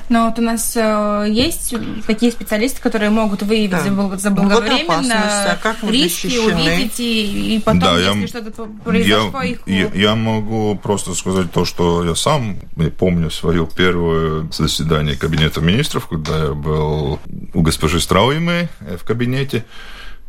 Но 0.09 0.27
вот 0.27 0.39
у 0.39 0.43
нас 0.43 0.77
э, 0.77 1.27
есть 1.31 1.75
такие 2.07 2.33
специалисты, 2.33 2.81
которые 2.83 3.11
могут 3.11 3.43
выявить 3.43 3.71
да. 3.71 3.83
заблаговременно 4.17 5.53
а 5.53 5.57
как 5.63 5.83
риски, 5.85 6.27
защищены? 6.27 6.55
увидеть 6.55 7.01
и, 7.01 7.57
и 7.57 7.61
потом, 7.61 7.81
да, 7.81 7.99
если 7.99 8.21
я, 8.21 8.27
что-то 8.27 8.69
произошло, 8.85 9.43
я, 9.43 9.49
их... 9.49 9.61
Я, 9.67 9.91
я 9.95 10.15
могу 10.15 10.77
просто 10.83 11.15
сказать 11.15 11.53
то, 11.53 11.65
что 11.65 12.05
я 12.05 12.15
сам 12.15 12.59
я 12.77 12.91
помню 12.91 13.31
свое 13.31 13.69
первое 13.75 14.49
заседание 14.53 15.17
Кабинета 15.17 15.61
министров, 15.61 16.09
когда 16.09 16.47
я 16.47 16.53
был 16.53 17.21
у 17.55 17.63
госпожи 17.63 18.01
Страуимы 18.01 18.69
в 18.81 19.05
кабинете. 19.05 19.65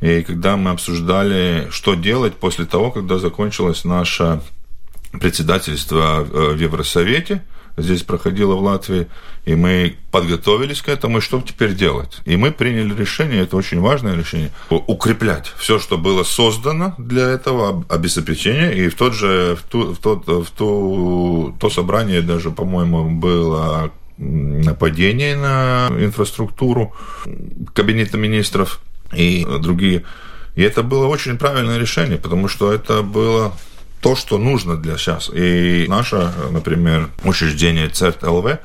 И 0.01 0.22
когда 0.22 0.57
мы 0.57 0.72
обсуждали, 0.72 1.67
что 1.72 1.95
делать 1.95 2.36
после 2.36 2.65
того, 2.65 2.91
когда 2.91 3.19
закончилось 3.19 3.86
наше 3.86 4.41
председательство 5.13 6.24
в 6.24 6.57
Евросовете, 6.57 7.43
здесь 7.77 8.03
проходило 8.03 8.56
в 8.56 8.63
Латвии, 8.63 9.08
и 9.46 9.56
мы 9.56 9.96
подготовились 10.12 10.82
к 10.82 10.89
этому, 10.89 11.18
и 11.18 11.22
что 11.22 11.42
теперь 11.42 11.74
делать? 11.74 12.20
И 12.25 12.38
мы 12.38 12.51
приняли 12.51 12.94
решение, 12.94 13.42
это 13.42 13.58
очень 13.58 13.80
важное 13.80 14.15
решение, 14.15 14.51
укреплять 14.70 15.51
все, 15.58 15.80
что 15.80 15.98
было 15.98 16.24
создано 16.24 16.96
для 16.98 17.30
этого 17.30 17.86
обеспечения, 17.89 18.72
и 18.72 18.89
в 18.89 18.96
тот 18.96 19.13
же, 19.13 19.58
в, 19.60 19.63
ту, 19.63 19.94
в, 19.94 19.98
тот, 19.98 20.27
в 20.27 20.51
ту, 20.51 21.56
то 21.60 21.70
собрание 21.70 22.22
даже, 22.22 22.51
по-моему, 22.51 23.10
было 23.10 23.92
нападение 24.18 25.36
на 25.36 25.89
инфраструктуру 26.00 26.94
Кабинета 27.74 28.18
министров 28.18 28.82
и 29.12 29.46
другие. 29.60 30.03
И 30.56 30.62
это 30.62 30.84
было 30.84 31.08
очень 31.08 31.38
правильное 31.38 31.80
решение, 31.80 32.18
потому 32.18 32.48
что 32.48 32.72
это 32.72 33.01
было 33.01 33.53
то, 34.03 34.15
что 34.15 34.38
нужно 34.38 34.75
для 34.75 34.98
сейчас. 34.98 35.31
И 35.33 35.86
наше, 35.88 36.31
например, 36.51 37.10
учреждение 37.24 37.88
ЦЕРТ 37.88 38.24
ЛВ 38.24 38.60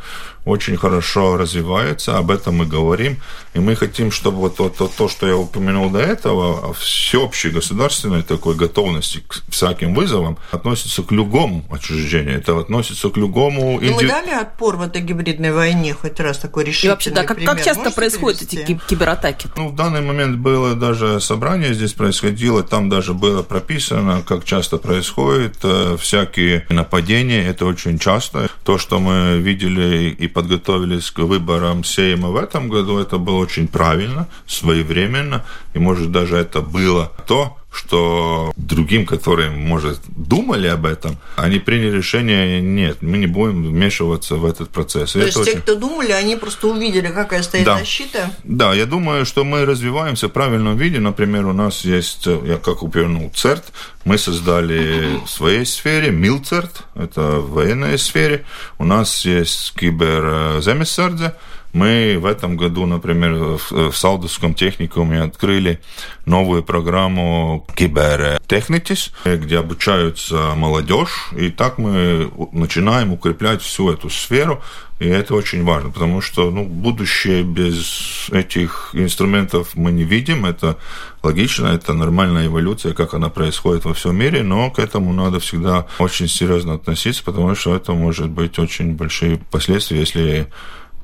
очень 0.45 0.76
хорошо 0.76 1.37
развивается, 1.37 2.16
об 2.16 2.30
этом 2.30 2.57
мы 2.57 2.66
говорим, 2.66 3.18
и 3.54 3.59
мы 3.59 3.76
хотим, 3.76 4.11
чтобы 4.11 4.38
вот 4.38 4.57
то, 4.57 4.68
то, 4.68 4.88
то 4.88 5.09
что 5.09 5.26
я 5.26 5.37
упомянул 5.37 5.90
до 5.90 5.99
этого, 5.99 6.73
всеобщей 6.75 7.50
государственной 7.50 8.23
такой 8.23 8.54
готовности 8.54 9.23
к 9.26 9.42
всяким 9.49 9.95
вызовам 9.95 10.38
относится 10.50 11.02
к 11.02 11.12
любому 11.12 11.64
учреждению, 11.71 12.38
это 12.38 12.59
относится 12.59 13.11
к 13.11 13.16
любому... 13.16 13.78
Инди... 13.83 14.04
Мы 14.04 14.09
дали 14.09 14.30
отпор 14.30 14.76
в 14.76 14.83
этой 14.83 15.02
гибридной 15.02 15.52
войне 15.52 15.95
хоть 15.95 16.21
раз 16.21 16.38
такой 16.38 16.64
решительный 16.64 16.88
И 16.88 16.92
вообще, 16.92 17.11
да, 17.11 17.25
как, 17.25 17.42
как 17.42 17.62
часто 17.62 17.85
Можете 17.85 17.97
происходят 17.97 18.38
привести? 18.38 18.73
эти 18.75 18.80
кибератаки? 18.88 19.49
Ну, 19.57 19.68
в 19.68 19.75
данный 19.75 20.00
момент 20.00 20.37
было 20.37 20.75
даже 20.75 21.21
собрание 21.21 21.75
здесь 21.75 21.92
происходило, 21.92 22.62
там 22.62 22.88
даже 22.88 23.14
было 23.14 23.42
прописано, 23.42 24.23
как 24.26 24.45
часто 24.45 24.78
происходит 24.78 25.57
э, 25.62 25.97
всякие 25.99 26.66
нападения, 26.68 27.47
это 27.47 27.66
очень 27.66 27.99
часто. 27.99 28.49
То, 28.64 28.78
что 28.78 29.00
мы 29.00 29.38
видели 29.38 30.11
и 30.11 30.28
подготовились 30.29 31.11
к 31.11 31.19
выборам 31.19 31.85
Сейма 31.85 32.29
в 32.29 32.37
этом 32.37 32.69
году, 32.69 32.99
это 32.99 33.19
было 33.19 33.37
очень 33.37 33.69
правильно, 33.69 34.29
своевременно, 34.47 35.45
и, 35.75 35.79
может, 35.79 36.12
даже 36.12 36.37
это 36.37 36.61
было 36.61 37.12
то, 37.27 37.57
что 37.79 38.53
другим, 38.57 39.07
которые, 39.07 39.51
может, 39.51 40.01
думали 40.09 40.67
об 40.67 40.85
этом, 40.85 41.17
они 41.37 41.59
приняли 41.61 41.97
решение, 41.97 42.61
нет, 42.61 43.03
мы 43.03 43.19
не 43.19 43.27
будем 43.27 43.62
вмешиваться 43.62 44.35
в 44.35 44.45
этот 44.45 44.71
процесс. 44.71 45.12
То 45.12 45.21
есть 45.21 45.37
очень... 45.37 45.53
те, 45.53 45.59
кто 45.59 45.77
думали, 45.77 46.11
они 46.11 46.35
просто 46.37 46.69
увидели, 46.69 47.07
какая 47.07 47.43
стоит 47.43 47.64
да. 47.64 47.79
защита? 47.79 48.31
Да, 48.43 48.75
я 48.75 48.85
думаю, 48.87 49.25
что 49.25 49.45
мы 49.45 49.64
развиваемся 49.64 50.27
в 50.29 50.33
правильном 50.33 50.77
виде. 50.77 50.99
Например, 50.99 51.47
у 51.47 51.53
нас 51.53 51.85
есть, 51.85 52.27
я 52.27 52.57
как 52.57 52.83
упомянул, 52.83 53.31
ЦЕРТ, 53.31 53.73
мы 54.05 54.19
создали 54.19 55.21
в 55.25 55.31
своей 55.31 55.64
сфере, 55.64 56.11
МИЛЦЕРТ, 56.11 56.83
это 56.97 57.23
в 57.41 57.53
военной 57.53 57.97
сфере. 57.99 58.45
У 58.79 58.85
нас 58.85 59.25
есть 59.25 59.73
киберземесардзе, 59.79 61.35
мы 61.72 62.18
в 62.18 62.26
этом 62.26 62.57
году, 62.57 62.87
например, 62.87 63.59
в 63.70 63.92
Саудовском 63.92 64.54
техникуме 64.54 65.22
открыли 65.22 65.81
новую 66.26 66.62
программу 66.62 67.66
Кибертехнитис, 67.76 69.12
где 69.24 69.59
обучаются 69.59 70.54
молодежь, 70.57 71.31
и 71.37 71.50
так 71.50 71.78
мы 71.78 72.31
начинаем 72.52 73.12
укреплять 73.12 73.62
всю 73.62 73.90
эту 73.90 74.11
сферу, 74.11 74.62
и 74.98 75.07
это 75.07 75.35
очень 75.35 75.62
важно, 75.62 75.90
потому 75.90 76.20
что 76.20 76.50
ну, 76.50 76.64
будущее 76.64 77.44
без 77.44 78.28
этих 78.33 78.90
инструментов 78.94 79.70
мы 79.74 79.92
не 79.92 80.02
видим. 80.02 80.44
Это 80.44 80.76
логично, 81.22 81.68
это 81.68 81.92
нормальная 81.92 82.46
эволюция, 82.46 82.94
как 82.94 83.14
она 83.14 83.28
происходит 83.28 83.85
во 83.85 83.94
всем 83.94 84.16
мире, 84.16 84.42
но 84.42 84.70
к 84.72 84.81
этому 84.81 85.12
надо 85.12 85.38
всегда 85.38 85.87
очень 86.00 86.26
серьезно 86.26 86.74
относиться, 86.74 87.22
потому 87.22 87.54
что 87.54 87.76
это 87.76 87.92
может 87.92 88.28
быть 88.28 88.59
очень 88.59 88.96
большие 88.96 89.38
последствия, 89.50 90.00
если 90.00 90.48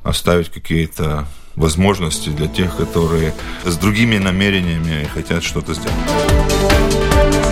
оставить 0.05 0.51
какие-то 0.51 1.27
возможности 1.57 2.29
для 2.29 2.47
тех, 2.47 2.77
которые 2.77 3.35
с 3.65 3.77
другими 3.77 4.19
намерениями 4.19 5.09
хотят 5.13 5.43
что-то 5.43 5.75
сделать. 5.75 7.44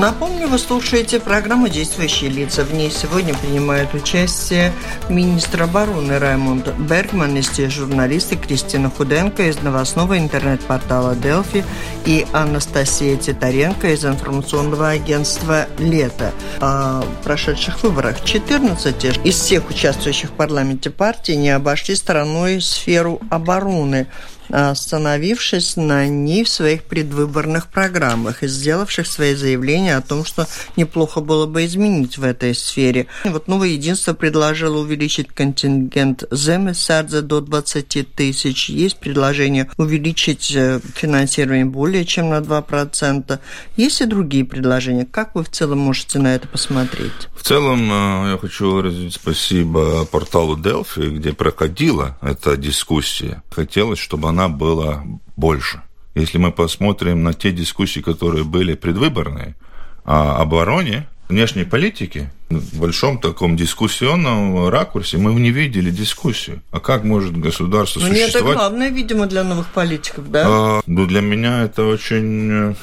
Напомню, 0.00 0.48
вы 0.48 0.58
слушаете 0.58 1.20
программу 1.20 1.68
«Действующие 1.68 2.28
лица». 2.28 2.64
В 2.64 2.74
ней 2.74 2.90
сегодня 2.90 3.32
принимают 3.32 3.94
участие 3.94 4.72
министр 5.08 5.62
обороны 5.62 6.18
Раймонд 6.18 6.74
Бергман, 6.76 7.40
те 7.40 7.70
журналисты 7.70 8.34
Кристина 8.34 8.90
Худенко 8.90 9.48
из 9.48 9.62
новостного 9.62 10.18
интернет-портала 10.18 11.14
«Делфи» 11.14 11.64
и 12.06 12.26
Анастасия 12.32 13.16
Титаренко 13.16 13.92
из 13.92 14.04
информационного 14.04 14.88
агентства 14.88 15.68
«Лето». 15.78 16.32
О 16.60 17.04
прошедших 17.22 17.84
выборах 17.84 18.24
14 18.24 19.24
из 19.24 19.34
всех 19.36 19.70
участвующих 19.70 20.30
в 20.30 20.32
парламенте 20.32 20.90
партий 20.90 21.36
не 21.36 21.50
обошли 21.50 21.94
стороной 21.94 22.60
сферу 22.60 23.20
обороны– 23.30 24.08
остановившись 24.54 25.76
на 25.76 26.06
ней 26.06 26.44
в 26.44 26.48
своих 26.48 26.84
предвыборных 26.84 27.66
программах 27.66 28.44
и 28.44 28.46
сделавших 28.46 29.06
свои 29.06 29.34
заявления 29.34 29.96
о 29.96 30.00
том, 30.00 30.24
что 30.24 30.46
неплохо 30.76 31.20
было 31.20 31.46
бы 31.46 31.64
изменить 31.64 32.18
в 32.18 32.24
этой 32.24 32.54
сфере. 32.54 33.08
Вот 33.24 33.48
Новое 33.48 33.68
Единство 33.68 34.14
предложило 34.14 34.78
увеличить 34.78 35.28
контингент 35.28 36.24
Земесардзе 36.30 37.22
до 37.22 37.40
20 37.40 38.14
тысяч. 38.14 38.68
Есть 38.68 38.98
предложение 38.98 39.68
увеличить 39.76 40.52
э, 40.54 40.80
финансирование 40.94 41.64
более 41.64 42.04
чем 42.04 42.30
на 42.30 42.38
2%. 42.38 43.38
Есть 43.76 44.00
и 44.00 44.06
другие 44.06 44.44
предложения. 44.44 45.04
Как 45.04 45.34
вы 45.34 45.42
в 45.42 45.50
целом 45.50 45.78
можете 45.80 46.20
на 46.20 46.34
это 46.34 46.46
посмотреть? 46.46 47.28
В 47.34 47.42
целом, 47.42 47.90
э, 47.90 48.30
я 48.32 48.38
хочу 48.40 48.70
выразить 48.70 49.14
спасибо 49.14 50.04
порталу 50.04 50.56
Delphi, 50.56 51.08
где 51.08 51.32
проходила 51.32 52.16
эта 52.22 52.56
дискуссия. 52.56 53.42
Хотелось, 53.50 53.98
чтобы 53.98 54.28
она 54.28 54.43
была 54.48 55.04
больше. 55.36 55.82
Если 56.14 56.38
мы 56.38 56.52
посмотрим 56.52 57.22
на 57.22 57.34
те 57.34 57.50
дискуссии, 57.50 58.00
которые 58.00 58.44
были 58.44 58.74
предвыборные, 58.74 59.56
о 60.04 60.40
обороне, 60.40 61.08
внешней 61.28 61.64
политики, 61.64 62.30
в 62.50 62.78
большом 62.78 63.18
таком 63.18 63.56
дискуссионном 63.56 64.68
ракурсе 64.68 65.16
мы 65.18 65.34
не 65.34 65.50
видели 65.50 65.90
дискуссию. 65.90 66.62
А 66.70 66.80
как 66.80 67.04
может 67.04 67.36
государство 67.36 68.00
ну, 68.00 68.08
существовать? 68.08 68.42
Ну, 68.42 68.50
это 68.50 68.58
главное, 68.58 68.90
видимо, 68.90 69.26
для 69.26 69.44
новых 69.44 69.68
политиков, 69.68 70.30
да? 70.30 70.44
А, 70.46 70.80
ну, 70.86 71.06
для 71.06 71.20
меня 71.20 71.64
это 71.64 71.84
очень 71.84 72.50
э, 72.50 72.74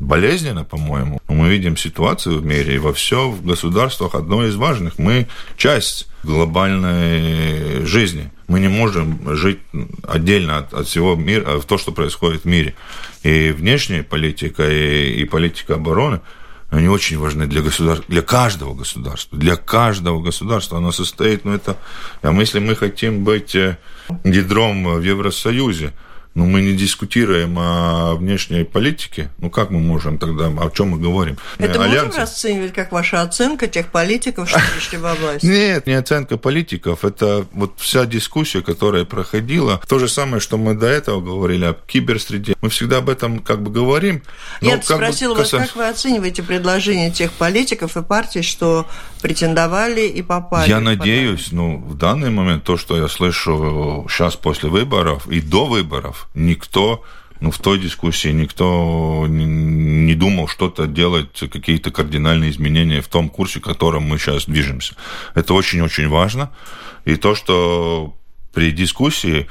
болезненно, 0.00 0.64
по-моему. 0.64 1.20
Мы 1.28 1.48
видим 1.48 1.76
ситуацию 1.76 2.40
в 2.40 2.44
мире, 2.44 2.74
и 2.74 2.78
во 2.78 2.92
все 2.92 3.28
в 3.28 3.44
государствах 3.44 4.14
одно 4.14 4.44
из 4.44 4.56
важных. 4.56 4.98
Мы 4.98 5.28
часть 5.56 6.08
глобальной 6.24 7.84
жизни. 7.86 8.30
Мы 8.48 8.60
не 8.60 8.68
можем 8.68 9.36
жить 9.36 9.60
отдельно 10.02 10.58
от, 10.58 10.74
от 10.74 10.86
всего 10.88 11.14
мира, 11.14 11.58
в 11.58 11.64
то, 11.64 11.78
что 11.78 11.92
происходит 11.92 12.42
в 12.42 12.46
мире. 12.46 12.74
И 13.22 13.52
внешняя 13.52 14.02
политика, 14.02 14.68
и, 14.68 15.20
и 15.20 15.24
политика 15.24 15.74
обороны 15.74 16.20
они 16.70 16.88
очень 16.88 17.18
важны 17.18 17.46
для 17.46 17.62
государства, 17.62 18.06
для 18.08 18.22
каждого 18.22 18.74
государства, 18.74 19.36
для 19.36 19.56
каждого 19.56 20.22
государства. 20.22 20.78
Оно 20.78 20.92
состоит, 20.92 21.44
ну 21.44 21.52
это, 21.52 21.76
а 22.22 22.32
если 22.32 22.60
мы 22.60 22.76
хотим 22.76 23.24
быть 23.24 23.56
э, 23.56 23.76
ядром 24.22 24.84
в 24.84 25.02
Евросоюзе, 25.02 25.92
но 26.40 26.46
мы 26.46 26.62
не 26.62 26.72
дискутируем 26.72 27.58
о 27.58 28.14
внешней 28.14 28.64
политике, 28.64 29.30
ну 29.40 29.50
как 29.50 29.68
мы 29.68 29.78
можем 29.78 30.16
тогда, 30.16 30.46
о 30.46 30.70
чем 30.70 30.88
мы 30.88 30.98
говорим? 30.98 31.36
Это 31.58 31.84
Альянсы? 31.84 32.06
можно 32.06 32.22
расценивать 32.22 32.72
как 32.72 32.92
ваша 32.92 33.20
оценка 33.20 33.66
тех 33.66 33.88
политиков, 33.88 34.48
что 34.48 34.58
пришли 34.74 34.96
во 34.96 35.14
власть? 35.16 35.42
Нет, 35.42 35.86
не 35.86 35.92
оценка 35.92 36.38
политиков, 36.38 37.04
это 37.04 37.44
вот 37.52 37.74
вся 37.76 38.06
дискуссия, 38.06 38.62
которая 38.62 39.04
проходила. 39.04 39.82
То 39.86 39.98
же 39.98 40.08
самое, 40.08 40.40
что 40.40 40.56
мы 40.56 40.74
до 40.74 40.86
этого 40.86 41.20
говорили 41.20 41.66
о 41.66 41.74
киберсреде. 41.74 42.54
Мы 42.62 42.70
всегда 42.70 42.98
об 42.98 43.10
этом 43.10 43.40
как 43.40 43.62
бы 43.62 43.70
говорим. 43.70 44.22
Я 44.62 44.80
спросила 44.80 45.34
бы, 45.34 45.40
вас, 45.40 45.50
как 45.50 45.76
вы 45.76 45.88
оцениваете 45.88 46.42
предложения 46.42 47.10
тех 47.10 47.32
политиков 47.32 47.98
и 47.98 48.02
партий, 48.02 48.40
что 48.40 48.86
претендовали 49.20 50.08
и 50.08 50.22
попали? 50.22 50.70
Я 50.70 50.80
надеюсь, 50.80 51.52
ну, 51.52 51.76
в 51.76 51.98
данный 51.98 52.30
момент 52.30 52.64
то, 52.64 52.78
что 52.78 52.96
я 52.96 53.08
слышу 53.08 54.06
сейчас 54.08 54.36
после 54.36 54.70
выборов 54.70 55.26
и 55.26 55.42
до 55.42 55.66
выборов, 55.66 56.29
никто 56.34 57.04
ну, 57.40 57.50
в 57.50 57.58
той 57.58 57.78
дискуссии 57.78 58.28
никто 58.28 59.26
не 59.28 60.14
думал 60.14 60.46
что-то 60.46 60.86
делать, 60.86 61.32
какие-то 61.50 61.90
кардинальные 61.90 62.50
изменения 62.50 63.00
в 63.00 63.08
том 63.08 63.30
курсе, 63.30 63.60
в 63.60 63.62
котором 63.62 64.02
мы 64.02 64.18
сейчас 64.18 64.44
движемся. 64.44 64.94
Это 65.34 65.54
очень-очень 65.54 66.08
важно. 66.08 66.50
И 67.06 67.16
то, 67.16 67.34
что 67.34 68.14
при 68.52 68.72
дискуссии 68.72 69.46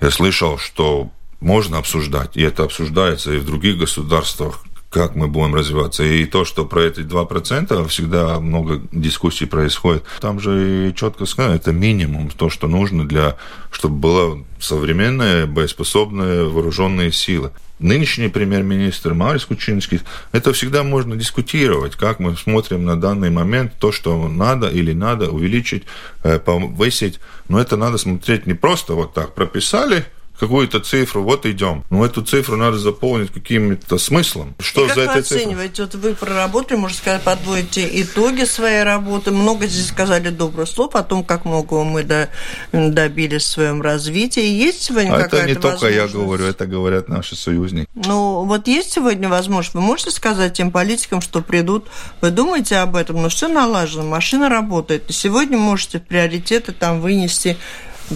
я 0.00 0.10
слышал, 0.10 0.56
что 0.56 1.10
можно 1.40 1.78
обсуждать, 1.78 2.36
и 2.36 2.42
это 2.42 2.62
обсуждается 2.62 3.32
и 3.32 3.38
в 3.38 3.44
других 3.44 3.76
государствах, 3.76 4.64
как 4.92 5.16
мы 5.16 5.26
будем 5.26 5.54
развиваться. 5.54 6.04
И 6.04 6.26
то, 6.26 6.44
что 6.44 6.66
про 6.66 6.82
эти 6.82 7.00
2% 7.00 7.88
всегда 7.88 8.38
много 8.38 8.82
дискуссий 8.92 9.46
происходит. 9.46 10.04
Там 10.20 10.38
же 10.38 10.92
четко 10.94 11.24
сказано, 11.24 11.54
это 11.54 11.72
минимум, 11.72 12.30
то, 12.30 12.50
что 12.50 12.68
нужно 12.68 13.08
для, 13.08 13.36
чтобы 13.70 13.96
была 13.96 14.38
современная, 14.60 15.46
боеспособная 15.46 16.44
вооруженные 16.44 17.10
силы. 17.10 17.52
Нынешний 17.78 18.28
премьер-министр 18.28 19.14
Марис 19.14 19.44
Кучинский, 19.44 20.00
это 20.30 20.52
всегда 20.52 20.84
можно 20.84 21.16
дискутировать, 21.16 21.96
как 21.96 22.20
мы 22.20 22.36
смотрим 22.36 22.84
на 22.84 23.00
данный 23.00 23.30
момент, 23.30 23.72
то, 23.80 23.90
что 23.90 24.28
надо 24.28 24.68
или 24.68 24.92
надо 24.92 25.30
увеличить, 25.30 25.84
э, 26.22 26.38
повысить. 26.38 27.18
Но 27.48 27.58
это 27.58 27.76
надо 27.76 27.98
смотреть 27.98 28.46
не 28.46 28.54
просто 28.54 28.92
вот 28.94 29.14
так, 29.14 29.34
прописали– 29.34 30.04
какую-то 30.42 30.80
цифру, 30.80 31.22
вот 31.22 31.46
идем. 31.46 31.84
Но 31.88 32.04
эту 32.04 32.20
цифру 32.20 32.56
надо 32.56 32.76
заполнить 32.76 33.30
каким-то 33.30 33.96
смыслом. 33.96 34.56
Что 34.58 34.86
и 34.86 34.88
как 34.88 34.96
за 34.96 35.00
вы 35.02 35.18
оцениваете? 35.20 35.82
Вот 35.84 35.94
вы 35.94 36.14
проработали, 36.16 36.78
можно 36.78 36.96
сказать, 36.96 37.22
подводите 37.22 37.88
итоги 38.02 38.42
своей 38.42 38.82
работы. 38.82 39.30
Много 39.30 39.68
здесь 39.68 39.86
сказали 39.86 40.30
добрых 40.30 40.68
слов 40.68 40.96
о 40.96 41.04
том, 41.04 41.22
как 41.22 41.44
много 41.44 41.84
мы 41.84 42.02
до, 42.02 42.28
добились 42.72 43.42
в 43.42 43.46
своем 43.46 43.82
развитии. 43.82 44.42
Есть 44.42 44.82
сегодня 44.82 45.12
а 45.14 45.22
какая-то 45.22 45.36
это 45.36 45.46
не 45.46 45.54
только 45.54 45.88
я 45.88 46.08
говорю, 46.08 46.44
это 46.46 46.66
говорят 46.66 47.08
наши 47.08 47.36
союзники. 47.36 47.86
Ну, 47.94 48.42
вот 48.42 48.66
есть 48.66 48.90
сегодня 48.90 49.28
возможность, 49.28 49.74
вы 49.74 49.80
можете 49.80 50.10
сказать 50.10 50.54
тем 50.54 50.72
политикам, 50.72 51.20
что 51.20 51.40
придут, 51.40 51.86
вы 52.20 52.30
думаете 52.30 52.78
об 52.78 52.96
этом, 52.96 53.22
но 53.22 53.28
все 53.28 53.46
налажено, 53.46 54.02
машина 54.02 54.48
работает. 54.48 55.08
И 55.08 55.12
сегодня 55.12 55.56
можете 55.56 56.00
приоритеты 56.00 56.72
там 56.72 57.00
вынести 57.00 57.56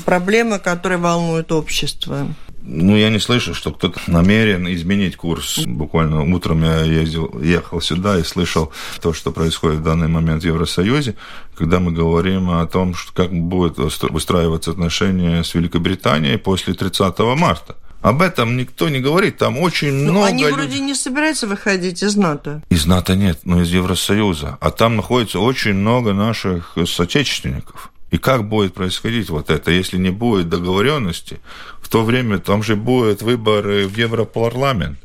проблемы, 0.00 0.59
которые 0.59 0.98
волнуют 0.98 1.52
общество? 1.52 2.26
Ну, 2.68 2.96
я 2.96 3.11
не 3.11 3.20
слышу, 3.20 3.54
что 3.54 3.70
кто-то 3.70 4.00
намерен 4.09 4.66
изменить 4.74 5.16
курс. 5.16 5.61
Буквально 5.66 6.22
утром 6.35 6.64
я 6.64 6.82
ездил, 6.82 7.40
ехал 7.40 7.80
сюда 7.80 8.18
и 8.18 8.24
слышал 8.24 8.72
то, 9.00 9.12
что 9.12 9.30
происходит 9.30 9.78
в 9.78 9.82
данный 9.85 10.09
момент 10.09 10.42
в 10.42 10.46
Евросоюзе, 10.46 11.14
когда 11.56 11.78
мы 11.78 11.92
говорим 11.92 12.50
о 12.50 12.66
том, 12.66 12.94
что 12.94 13.12
как 13.12 13.32
будут 13.32 13.78
выстраиваться 13.78 14.72
отношения 14.72 15.44
с 15.44 15.54
Великобританией 15.54 16.38
после 16.38 16.74
30 16.74 17.16
марта. 17.37 17.76
Об 18.02 18.22
этом 18.22 18.56
никто 18.56 18.88
не 18.88 19.00
говорит. 19.00 19.38
Там 19.38 19.59
очень 19.59 19.92
ну, 19.92 20.12
много... 20.12 20.26
Они 20.26 20.44
вроде 20.44 20.80
не 20.80 20.94
собираются 20.94 21.46
выходить 21.46 22.02
из 22.02 22.16
НАТО. 22.16 22.62
Из 22.68 22.87
НАТО 22.87 23.14
нет, 23.14 23.40
но 23.44 23.62
из 23.62 23.70
Евросоюза. 23.70 24.59
А 24.61 24.70
там 24.70 24.96
находится 24.96 25.38
очень 25.38 25.74
много 25.74 26.12
наших 26.12 26.76
соотечественников. 26.87 27.92
И 28.10 28.18
как 28.18 28.48
будет 28.48 28.74
происходить 28.74 29.30
вот 29.30 29.50
это, 29.50 29.70
если 29.70 29.98
не 29.98 30.10
будет 30.10 30.48
договоренности? 30.48 31.40
В 31.80 31.88
то 31.88 32.04
время 32.04 32.38
там 32.38 32.62
же 32.62 32.76
будут 32.76 33.22
выборы 33.22 33.86
в 33.86 33.96
Европарламент. 33.96 34.98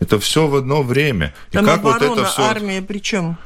Это 0.00 0.18
все 0.18 0.46
в 0.46 0.56
одно 0.56 0.82
время. 0.82 1.34
Там 1.50 1.64
И 1.64 1.66
как 1.66 1.80
оборона, 1.80 2.08
вот 2.08 2.18
это 2.18 2.28
все... 2.28 2.42
армия 2.42 2.82
при 2.82 2.98
чем? 2.98 3.38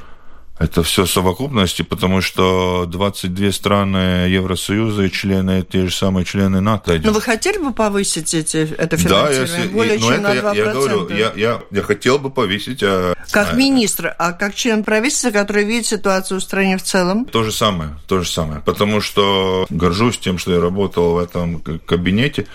Это 0.61 0.83
все 0.83 1.07
совокупности, 1.07 1.81
потому 1.81 2.21
что 2.21 2.85
22 2.85 3.51
страны 3.51 4.27
Евросоюза 4.29 5.03
и 5.03 5.11
члены, 5.11 5.63
те 5.63 5.87
же 5.87 5.95
самые 5.95 6.23
члены 6.23 6.61
НАТО. 6.61 7.01
Но 7.03 7.11
вы 7.11 7.21
хотели 7.21 7.57
бы 7.57 7.73
повысить 7.73 8.35
эти, 8.35 8.57
это 8.77 8.95
финансирование 8.95 9.47
да, 9.47 9.57
если, 9.57 9.67
более 9.69 9.95
и, 9.95 9.99
чем 9.99 10.11
это 10.11 10.21
на 10.21 10.51
2%? 10.51 10.55
Я, 10.55 10.63
я 10.63 10.73
говорю, 10.73 11.09
я, 11.09 11.33
я, 11.35 11.61
я 11.71 11.81
хотел 11.81 12.19
бы 12.19 12.29
повысить. 12.29 12.83
А, 12.83 13.15
как 13.31 13.53
а, 13.53 13.55
министр, 13.55 14.13
а 14.19 14.33
как 14.33 14.53
член 14.53 14.83
правительства, 14.83 15.31
который 15.31 15.63
видит 15.63 15.87
ситуацию 15.87 16.39
в 16.39 16.43
стране 16.43 16.77
в 16.77 16.83
целом? 16.83 17.25
То 17.25 17.43
же 17.43 17.51
самое, 17.51 17.97
то 18.07 18.21
же 18.21 18.29
самое. 18.29 18.61
Потому 18.61 19.01
что 19.01 19.65
горжусь 19.71 20.19
тем, 20.19 20.37
что 20.37 20.53
я 20.53 20.61
работал 20.61 21.13
в 21.13 21.17
этом 21.17 21.59
кабинете, 21.59 22.45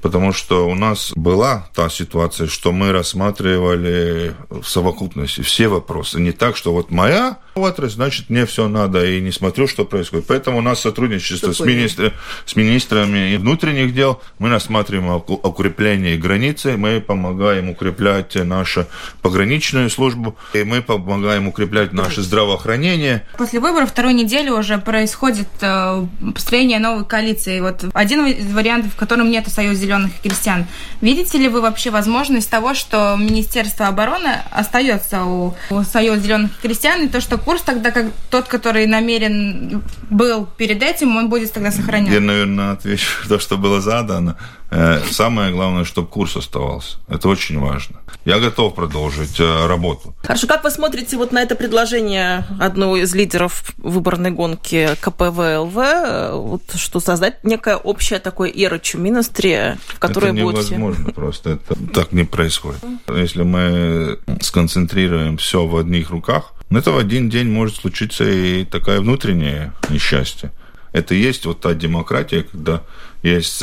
потому 0.00 0.32
что 0.32 0.68
у 0.68 0.74
нас 0.74 1.12
была 1.14 1.68
та 1.74 1.88
ситуация, 1.90 2.46
что 2.46 2.72
мы 2.72 2.92
рассматривали 2.92 4.34
в 4.48 4.64
совокупности 4.64 5.42
все 5.42 5.68
вопросы. 5.68 6.20
Не 6.20 6.32
так, 6.32 6.56
что 6.56 6.72
вот 6.72 6.90
моя 6.90 7.38
отрасль, 7.54 7.94
значит, 7.94 8.30
мне 8.30 8.46
все 8.46 8.68
надо, 8.68 9.04
и 9.04 9.20
не 9.20 9.32
смотрю, 9.32 9.66
что 9.66 9.84
происходит. 9.84 10.26
Поэтому 10.26 10.58
у 10.58 10.60
нас 10.60 10.80
сотрудничество 10.80 11.52
с, 11.52 11.60
министр, 11.60 12.12
с 12.44 12.56
министрами 12.56 13.36
внутренних 13.36 13.94
дел, 13.94 14.20
мы 14.38 14.50
рассматриваем 14.50 15.22
укрепление 15.26 16.16
границы, 16.16 16.76
мы 16.76 17.00
помогаем 17.00 17.70
укреплять 17.70 18.34
нашу 18.34 18.86
пограничную 19.22 19.90
службу, 19.90 20.36
и 20.52 20.64
мы 20.64 20.82
помогаем 20.82 21.48
укреплять 21.48 21.92
наше 21.92 22.22
здравоохранение. 22.22 23.26
После 23.36 23.60
выборов 23.60 23.90
второй 23.90 24.14
недели 24.14 24.50
уже 24.50 24.78
происходит 24.78 25.48
э, 25.60 26.06
построение 26.34 26.78
новой 26.78 27.04
коалиции. 27.04 27.60
Вот 27.60 27.84
один 27.92 28.26
из 28.26 28.52
вариантов, 28.52 28.92
в 28.94 28.96
котором 28.96 29.30
нет 29.30 29.48
союза 29.48 29.80
зеленых 29.80 30.12
крестьян. 30.22 30.66
Видите 31.00 31.38
ли 31.38 31.48
вы 31.48 31.60
вообще 31.60 31.90
возможность 31.90 32.50
того, 32.50 32.74
что 32.74 33.16
Министерство 33.18 33.88
обороны 33.88 34.40
остается 34.50 35.24
у, 35.24 35.54
у 35.70 35.82
Союза 35.82 36.20
зеленых 36.20 36.50
крестьян, 36.60 37.06
и 37.06 37.08
то, 37.08 37.20
что 37.20 37.38
курс 37.50 37.62
тогда, 37.62 37.90
как 37.90 38.06
тот, 38.30 38.46
который 38.46 38.86
намерен 38.86 39.82
был 40.08 40.46
перед 40.56 40.82
этим, 40.84 41.16
он 41.16 41.28
будет 41.28 41.52
тогда 41.52 41.72
сохранен? 41.72 42.12
Я, 42.12 42.20
наверное, 42.20 42.72
отвечу 42.72 43.28
то, 43.28 43.40
что 43.40 43.56
было 43.56 43.80
задано. 43.80 44.36
Э, 44.70 45.00
самое 45.10 45.52
главное, 45.52 45.84
чтобы 45.84 46.06
курс 46.06 46.36
оставался. 46.36 46.98
Это 47.08 47.28
очень 47.28 47.58
важно. 47.58 47.96
Я 48.24 48.38
готов 48.38 48.76
продолжить 48.76 49.40
э, 49.40 49.66
работу. 49.66 50.14
Хорошо, 50.22 50.46
как 50.46 50.62
вы 50.62 50.70
смотрите 50.70 51.16
вот 51.16 51.32
на 51.32 51.42
это 51.42 51.56
предложение 51.56 52.44
одного 52.60 52.98
из 52.98 53.12
лидеров 53.16 53.64
выборной 53.78 54.30
гонки 54.30 54.90
КПВЛВ, 55.00 55.76
э, 55.76 56.32
вот, 56.34 56.62
что 56.76 57.00
создать 57.00 57.42
некое 57.42 57.78
общее 57.78 58.20
такое 58.20 58.48
эрочу 58.50 58.96
министри, 58.98 59.76
в 59.88 59.98
которое 59.98 60.32
это 60.32 60.42
будет 60.42 60.70
невозможно 60.70 61.04
все... 61.06 61.12
просто. 61.14 61.50
Это 61.50 61.74
так 61.92 62.12
не 62.12 62.22
происходит. 62.22 62.80
Если 63.08 63.42
мы 63.42 64.20
сконцентрируем 64.40 65.36
все 65.36 65.66
в 65.66 65.76
одних 65.76 66.10
руках, 66.10 66.52
ну, 66.70 66.78
это 66.78 66.92
в 66.92 66.98
один 66.98 67.28
день 67.28 67.50
может 67.50 67.76
случиться 67.76 68.24
и 68.24 68.64
такое 68.64 69.00
внутреннее 69.00 69.72
несчастье. 69.90 70.52
Это 70.92 71.14
есть 71.14 71.44
вот 71.46 71.60
та 71.60 71.74
демократия, 71.74 72.42
когда 72.44 72.82
есть 73.22 73.62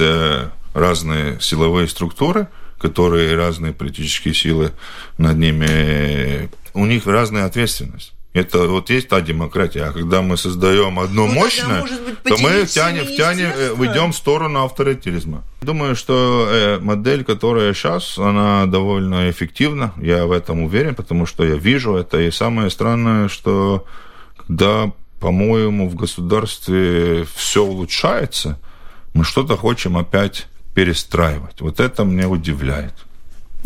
разные 0.73 1.39
силовые 1.41 1.87
структуры, 1.87 2.47
которые 2.79 3.35
разные 3.35 3.73
политические 3.73 4.33
силы 4.33 4.71
над 5.17 5.37
ними, 5.37 6.49
у 6.73 6.85
них 6.85 7.07
разная 7.07 7.45
ответственность. 7.45 8.13
Это 8.37 8.67
вот 8.67 8.91
есть 8.91 9.07
та 9.07 9.21
демократия. 9.21 9.85
А 9.85 9.91
когда 9.91 10.21
мы 10.21 10.37
создаем 10.37 10.99
одно 10.99 11.25
ну, 11.25 11.33
мощное, 11.33 11.81
быть, 11.81 12.21
то 12.23 12.37
мы 12.37 12.65
втянем, 12.65 13.05
втянем, 13.05 13.49
идем 13.83 14.11
в 14.11 14.15
сторону 14.15 14.63
авторитаризма. 14.63 15.43
Думаю, 15.61 15.95
что 15.95 16.47
э, 16.47 16.79
модель, 16.79 17.23
которая 17.23 17.73
сейчас, 17.73 18.19
она 18.19 18.67
довольно 18.67 19.31
эффективна. 19.31 19.93
Я 19.97 20.27
в 20.27 20.31
этом 20.31 20.61
уверен, 20.61 20.93
потому 20.93 21.25
что 21.25 21.43
я 21.43 21.55
вижу 21.55 21.95
это. 21.95 22.19
И 22.21 22.29
самое 22.29 22.69
странное, 22.69 23.27
что 23.27 23.85
когда, 24.45 24.91
по-моему, 25.19 25.89
в 25.89 25.95
государстве 25.95 27.25
все 27.33 27.63
улучшается, 27.63 28.59
мы 29.15 29.23
что-то 29.23 29.57
хотим 29.57 29.97
опять 29.97 30.45
перестраивать. 30.75 31.59
Вот 31.59 31.79
это 31.79 32.05
мне 32.05 32.27
удивляет. 32.27 32.93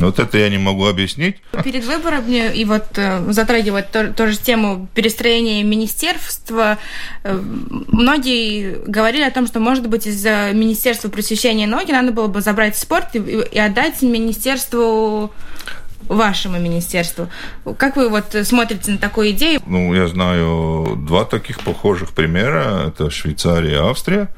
Вот 0.02 0.20
это 0.20 0.38
я 0.38 0.50
не 0.50 0.58
могу 0.58 0.86
объяснить. 0.86 1.38
Перед 1.64 1.86
выборами, 1.86 2.54
и 2.54 2.66
вот 2.66 2.98
э, 2.98 3.32
затрагивать 3.32 3.92
то, 3.92 4.14
тоже 4.14 4.38
тему 4.38 4.88
перестроения 4.94 5.64
министерства, 5.64 6.78
э, 7.24 7.40
многие 7.88 8.84
говорили 8.86 9.24
о 9.24 9.32
том, 9.32 9.48
что, 9.48 9.60
может 9.60 9.88
быть, 9.88 10.08
из-за 10.08 10.52
Министерства 10.54 11.10
просвещения 11.10 11.64
и 11.64 11.68
науки 11.68 11.92
надо 11.92 12.12
было 12.12 12.28
бы 12.28 12.42
забрать 12.42 12.78
спорт 12.78 13.16
и, 13.16 13.20
и 13.20 13.60
отдать 13.60 14.02
Министерству 14.02 15.32
вашему 16.08 16.60
министерству. 16.60 17.30
Как 17.78 17.96
вы 17.96 18.10
вот 18.10 18.36
смотрите 18.44 18.92
на 18.92 18.98
такую 18.98 19.32
идею? 19.32 19.62
Ну, 19.66 19.94
я 19.94 20.08
знаю 20.08 20.96
два 20.98 21.26
таких 21.26 21.62
похожих 21.62 22.12
примера. 22.12 22.88
Это 22.88 23.10
Швейцария 23.10 23.72
и 23.72 23.76
Австрия 23.76 24.30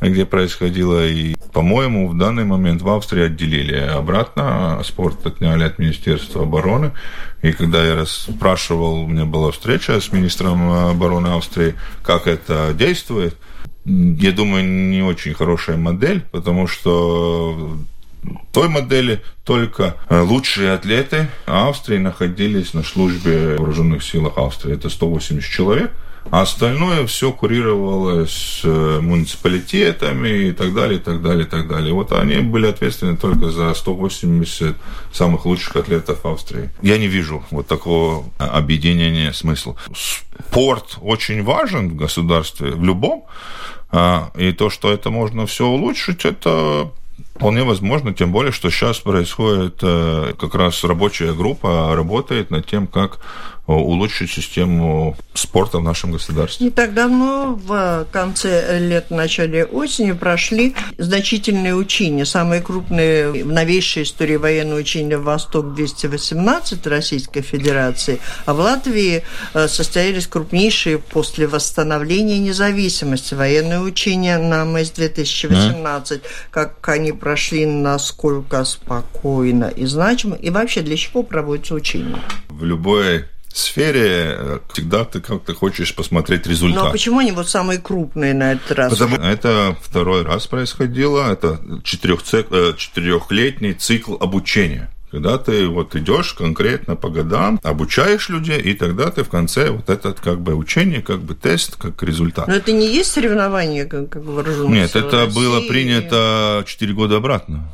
где 0.00 0.24
происходило. 0.24 1.06
И, 1.06 1.34
по-моему, 1.52 2.08
в 2.08 2.16
данный 2.16 2.44
момент 2.44 2.82
в 2.82 2.88
Австрии 2.88 3.24
отделили 3.24 3.76
обратно, 3.76 4.80
спорт 4.84 5.26
отняли 5.26 5.64
от 5.64 5.78
Министерства 5.78 6.42
обороны. 6.42 6.92
И 7.42 7.52
когда 7.52 7.84
я 7.84 8.06
спрашивал, 8.06 9.02
у 9.02 9.06
меня 9.06 9.24
была 9.24 9.50
встреча 9.50 10.00
с 10.00 10.12
министром 10.12 10.70
обороны 10.70 11.28
Австрии, 11.28 11.74
как 12.02 12.26
это 12.26 12.74
действует, 12.74 13.36
я 13.84 14.32
думаю, 14.32 14.64
не 14.64 15.02
очень 15.02 15.34
хорошая 15.34 15.76
модель, 15.76 16.22
потому 16.30 16.66
что 16.66 17.78
той 18.52 18.68
модели 18.68 19.22
только 19.44 19.96
лучшие 20.10 20.72
атлеты 20.72 21.28
Австрии 21.46 21.98
находились 21.98 22.74
на 22.74 22.82
службе 22.82 23.56
вооруженных 23.56 24.02
силах 24.02 24.38
Австрии. 24.38 24.74
Это 24.74 24.88
180 24.90 25.50
человек– 25.50 25.92
а 26.30 26.42
остальное 26.42 27.06
все 27.06 27.32
курировалось 27.32 28.60
э, 28.62 29.00
муниципалитетами 29.00 30.48
и 30.48 30.52
так 30.52 30.74
далее, 30.74 30.98
и 30.98 31.02
так 31.02 31.22
далее, 31.22 31.46
и 31.46 31.48
так 31.48 31.68
далее. 31.68 31.94
Вот 31.94 32.12
они 32.12 32.38
были 32.38 32.66
ответственны 32.66 33.16
только 33.16 33.50
за 33.50 33.72
180 33.72 34.76
самых 35.12 35.46
лучших 35.46 35.76
атлетов 35.76 36.24
Австрии. 36.26 36.70
Я 36.82 36.98
не 36.98 37.06
вижу 37.06 37.44
вот 37.50 37.66
такого 37.66 38.24
объединения 38.38 39.32
смысла. 39.32 39.76
Спорт 39.96 40.98
очень 41.00 41.42
важен 41.42 41.90
в 41.90 41.96
государстве, 41.96 42.72
в 42.72 42.84
любом, 42.84 43.24
а, 43.90 44.30
и 44.36 44.52
то, 44.52 44.68
что 44.68 44.92
это 44.92 45.10
можно 45.10 45.46
все 45.46 45.66
улучшить, 45.66 46.26
это 46.26 46.92
Вполне 47.34 47.62
возможно, 47.62 48.12
тем 48.12 48.32
более, 48.32 48.52
что 48.52 48.70
сейчас 48.70 48.98
происходит 48.98 49.78
э, 49.82 50.34
как 50.38 50.54
раз 50.54 50.82
рабочая 50.84 51.32
группа 51.32 51.94
работает 51.94 52.50
над 52.50 52.66
тем, 52.66 52.86
как 52.86 53.20
улучшить 53.74 54.30
систему 54.30 55.16
спорта 55.34 55.78
в 55.78 55.82
нашем 55.82 56.12
государстве. 56.12 56.66
Не 56.66 56.70
так 56.70 56.94
давно, 56.94 57.54
в 57.54 58.06
конце 58.10 58.78
лет, 58.78 59.10
начале 59.10 59.64
осени, 59.64 60.12
прошли 60.12 60.74
значительные 60.96 61.74
учения. 61.74 62.24
Самые 62.24 62.62
крупные 62.62 63.44
в 63.44 63.52
новейшей 63.52 64.02
истории 64.02 64.36
военные 64.36 64.80
учения 64.80 65.18
«Восток-218» 65.18 66.88
Российской 66.88 67.42
Федерации, 67.42 68.20
а 68.46 68.54
в 68.54 68.60
Латвии 68.60 69.22
э, 69.54 69.68
состоялись 69.68 70.26
крупнейшие 70.26 70.98
после 70.98 71.46
восстановления 71.46 72.38
независимости 72.38 73.34
военные 73.34 73.80
учения 73.80 74.38
на 74.38 74.64
МС-2018. 74.64 75.82
Mm. 75.82 76.22
Как 76.50 76.88
они 76.88 77.12
прошли, 77.12 77.66
насколько 77.66 78.64
спокойно 78.64 79.66
и 79.66 79.84
значимо, 79.86 80.36
и 80.36 80.50
вообще 80.50 80.80
для 80.80 80.96
чего 80.96 81.22
проводятся 81.22 81.74
учения? 81.74 82.18
В 82.48 82.64
любой 82.64 83.24
сфере 83.56 84.36
э, 84.38 84.58
всегда 84.72 85.04
ты 85.04 85.20
как-то 85.20 85.54
хочешь 85.54 85.94
посмотреть 85.94 86.46
результат. 86.46 86.82
Ну 86.82 86.88
а 86.88 86.92
почему 86.92 87.18
они 87.20 87.32
вот 87.32 87.48
самые 87.48 87.78
крупные 87.78 88.34
на 88.34 88.52
этот 88.52 88.72
раз? 88.72 88.92
Потому 88.92 89.16
это 89.16 89.76
второй 89.80 90.22
раз 90.22 90.46
происходило, 90.46 91.32
это 91.32 91.60
э, 91.64 91.78
четырехлетний 91.82 93.72
цикл 93.74 94.16
обучения. 94.20 94.90
Когда 95.10 95.38
ты 95.38 95.66
вот 95.66 95.96
идешь 95.96 96.34
конкретно 96.34 96.94
по 96.94 97.08
годам, 97.08 97.58
обучаешь 97.62 98.28
людей, 98.28 98.60
и 98.60 98.74
тогда 98.74 99.10
ты 99.10 99.24
в 99.24 99.30
конце 99.30 99.70
вот 99.70 99.88
этот 99.88 100.20
как 100.20 100.40
бы 100.40 100.54
учение, 100.54 101.00
как 101.00 101.20
бы 101.20 101.34
тест, 101.34 101.76
как 101.76 102.02
результат. 102.02 102.46
Но 102.46 102.54
это 102.54 102.72
не 102.72 102.86
есть 102.86 103.12
соревнование, 103.12 103.86
как, 103.86 104.10
как 104.10 104.22
вооруженных 104.22 104.70
Нет, 104.70 104.96
это 104.96 105.24
России. 105.24 105.34
было 105.34 105.60
принято 105.62 106.62
4 106.66 106.92
года 106.92 107.16
обратно. 107.16 107.72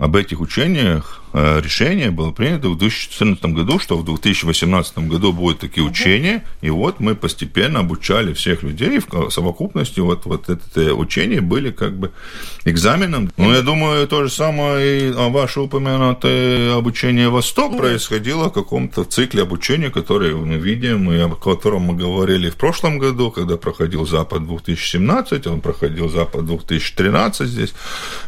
Об 0.00 0.16
этих 0.16 0.40
учениях 0.40 1.20
Э, 1.32 1.60
решение 1.62 2.10
было 2.10 2.32
принято 2.32 2.68
в 2.68 2.76
2014 2.76 3.44
году, 3.46 3.78
что 3.78 3.96
в 3.96 4.04
2018 4.04 4.98
году 5.08 5.32
будут 5.32 5.60
такие 5.60 5.86
учения, 5.86 6.44
и 6.60 6.70
вот 6.70 6.98
мы 6.98 7.14
постепенно 7.14 7.80
обучали 7.80 8.32
всех 8.32 8.64
людей, 8.64 8.98
в 8.98 9.30
совокупности 9.30 10.00
вот, 10.00 10.26
вот 10.26 10.48
это 10.48 10.94
учения 10.94 11.40
были 11.40 11.70
как 11.70 11.96
бы 11.96 12.10
экзаменом. 12.64 13.30
Ну, 13.36 13.52
я 13.52 13.62
думаю, 13.62 14.08
то 14.08 14.24
же 14.24 14.30
самое 14.30 15.08
и 15.08 15.12
ваше 15.12 15.60
упомянутое 15.60 16.76
обучение 16.76 17.28
Восток 17.28 17.76
происходило 17.76 18.48
в 18.48 18.52
каком-то 18.52 19.04
цикле 19.04 19.42
обучения, 19.42 19.90
который 19.90 20.34
мы 20.34 20.56
видим, 20.56 21.12
и 21.12 21.18
о 21.18 21.28
котором 21.28 21.82
мы 21.82 21.94
говорили 21.94 22.50
в 22.50 22.56
прошлом 22.56 22.98
году, 22.98 23.30
когда 23.30 23.56
проходил 23.56 24.04
Запад 24.04 24.46
2017, 24.46 25.46
он 25.46 25.60
проходил 25.60 26.08
Запад 26.08 26.44
2013 26.44 27.48
здесь. 27.48 27.72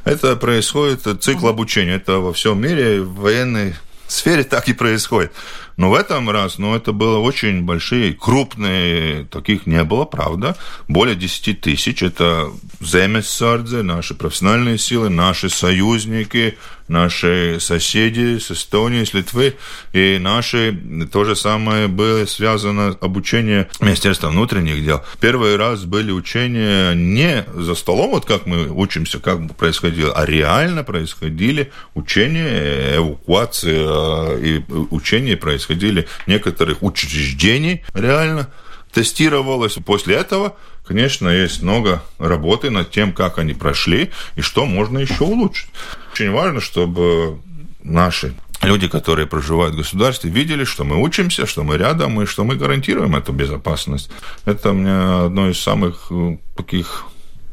Это 0.05 0.37
происходит 0.37 1.03
цикл 1.21 1.49
обучения, 1.49 1.62
это 1.65 2.19
во 2.19 2.33
всем 2.33 2.61
мире 2.61 3.01
в 3.01 3.15
военной 3.21 3.75
сфере 4.07 4.45
так 4.45 4.69
и 4.69 4.73
происходит. 4.73 5.33
Но 5.77 5.91
в 5.91 5.95
этом 5.95 6.29
раз, 6.29 6.59
ну, 6.59 6.77
это 6.77 6.93
было 6.93 7.19
очень 7.19 7.63
большие, 7.63 8.13
крупные, 8.13 9.25
таких 9.25 9.67
не 9.67 9.83
было, 9.85 10.05
правда. 10.05 10.57
Более 10.87 11.17
10 11.17 11.61
тысяч. 11.61 12.03
Это 12.03 12.51
земесардзе, 12.81 13.83
наши 13.83 14.15
профессиональные 14.15 14.79
силы, 14.79 15.09
наши 15.09 15.49
союзники, 15.49 16.59
наши 16.93 17.59
соседи 17.61 18.39
с 18.39 18.51
Эстонии, 18.51 19.05
с 19.05 19.15
Литвы. 19.15 19.57
И 19.93 20.19
наши, 20.21 20.79
то 21.11 21.25
же 21.25 21.35
самое 21.35 21.89
было 21.89 22.27
связано 22.27 22.97
обучение 23.01 23.69
Министерства 23.81 24.29
внутренних 24.29 24.85
дел. 24.85 25.03
Первый 25.21 25.57
раз 25.57 25.85
были 25.85 26.13
учения 26.13 26.95
не 26.95 27.45
за 27.55 27.75
столом, 27.75 28.11
вот 28.11 28.25
как 28.25 28.47
мы 28.47 28.69
учимся, 28.69 29.19
как 29.19 29.57
происходило, 29.57 30.13
а 30.13 30.27
реально 30.27 30.85
происходили 30.85 31.73
учения, 31.95 32.97
эвакуация 32.97 34.37
и 34.39 34.63
учения 34.91 35.37
происходили 35.37 35.73
происходили 35.73 36.09
некоторых 36.27 36.83
учреждений 36.83 37.83
реально, 37.95 38.49
тестировалось. 38.93 39.75
После 39.85 40.17
этого, 40.17 40.57
конечно, 40.87 41.29
есть 41.29 41.63
много 41.63 42.03
работы 42.19 42.71
над 42.71 42.91
тем, 42.91 43.13
как 43.13 43.39
они 43.39 43.55
прошли 43.55 44.11
и 44.37 44.41
что 44.41 44.67
можно 44.67 44.99
еще 44.99 45.25
улучшить. 45.25 45.71
Очень 46.13 46.31
важно, 46.31 46.61
чтобы 46.61 47.41
наши 47.83 48.35
люди, 48.63 48.89
которые 48.89 49.27
проживают 49.27 49.75
в 49.75 49.79
государстве, 49.79 50.31
видели, 50.31 50.65
что 50.65 50.85
мы 50.85 51.03
учимся, 51.03 51.47
что 51.47 51.65
мы 51.65 51.79
рядом 51.79 52.21
и 52.21 52.27
что 52.27 52.45
мы 52.45 52.57
гарантируем 52.57 53.17
эту 53.17 53.33
безопасность. 53.33 54.11
Это 54.45 54.73
меня 54.73 55.25
одно 55.25 55.49
из 55.49 55.59
самых 55.59 56.07
э, 56.11 56.37
таких 56.57 57.05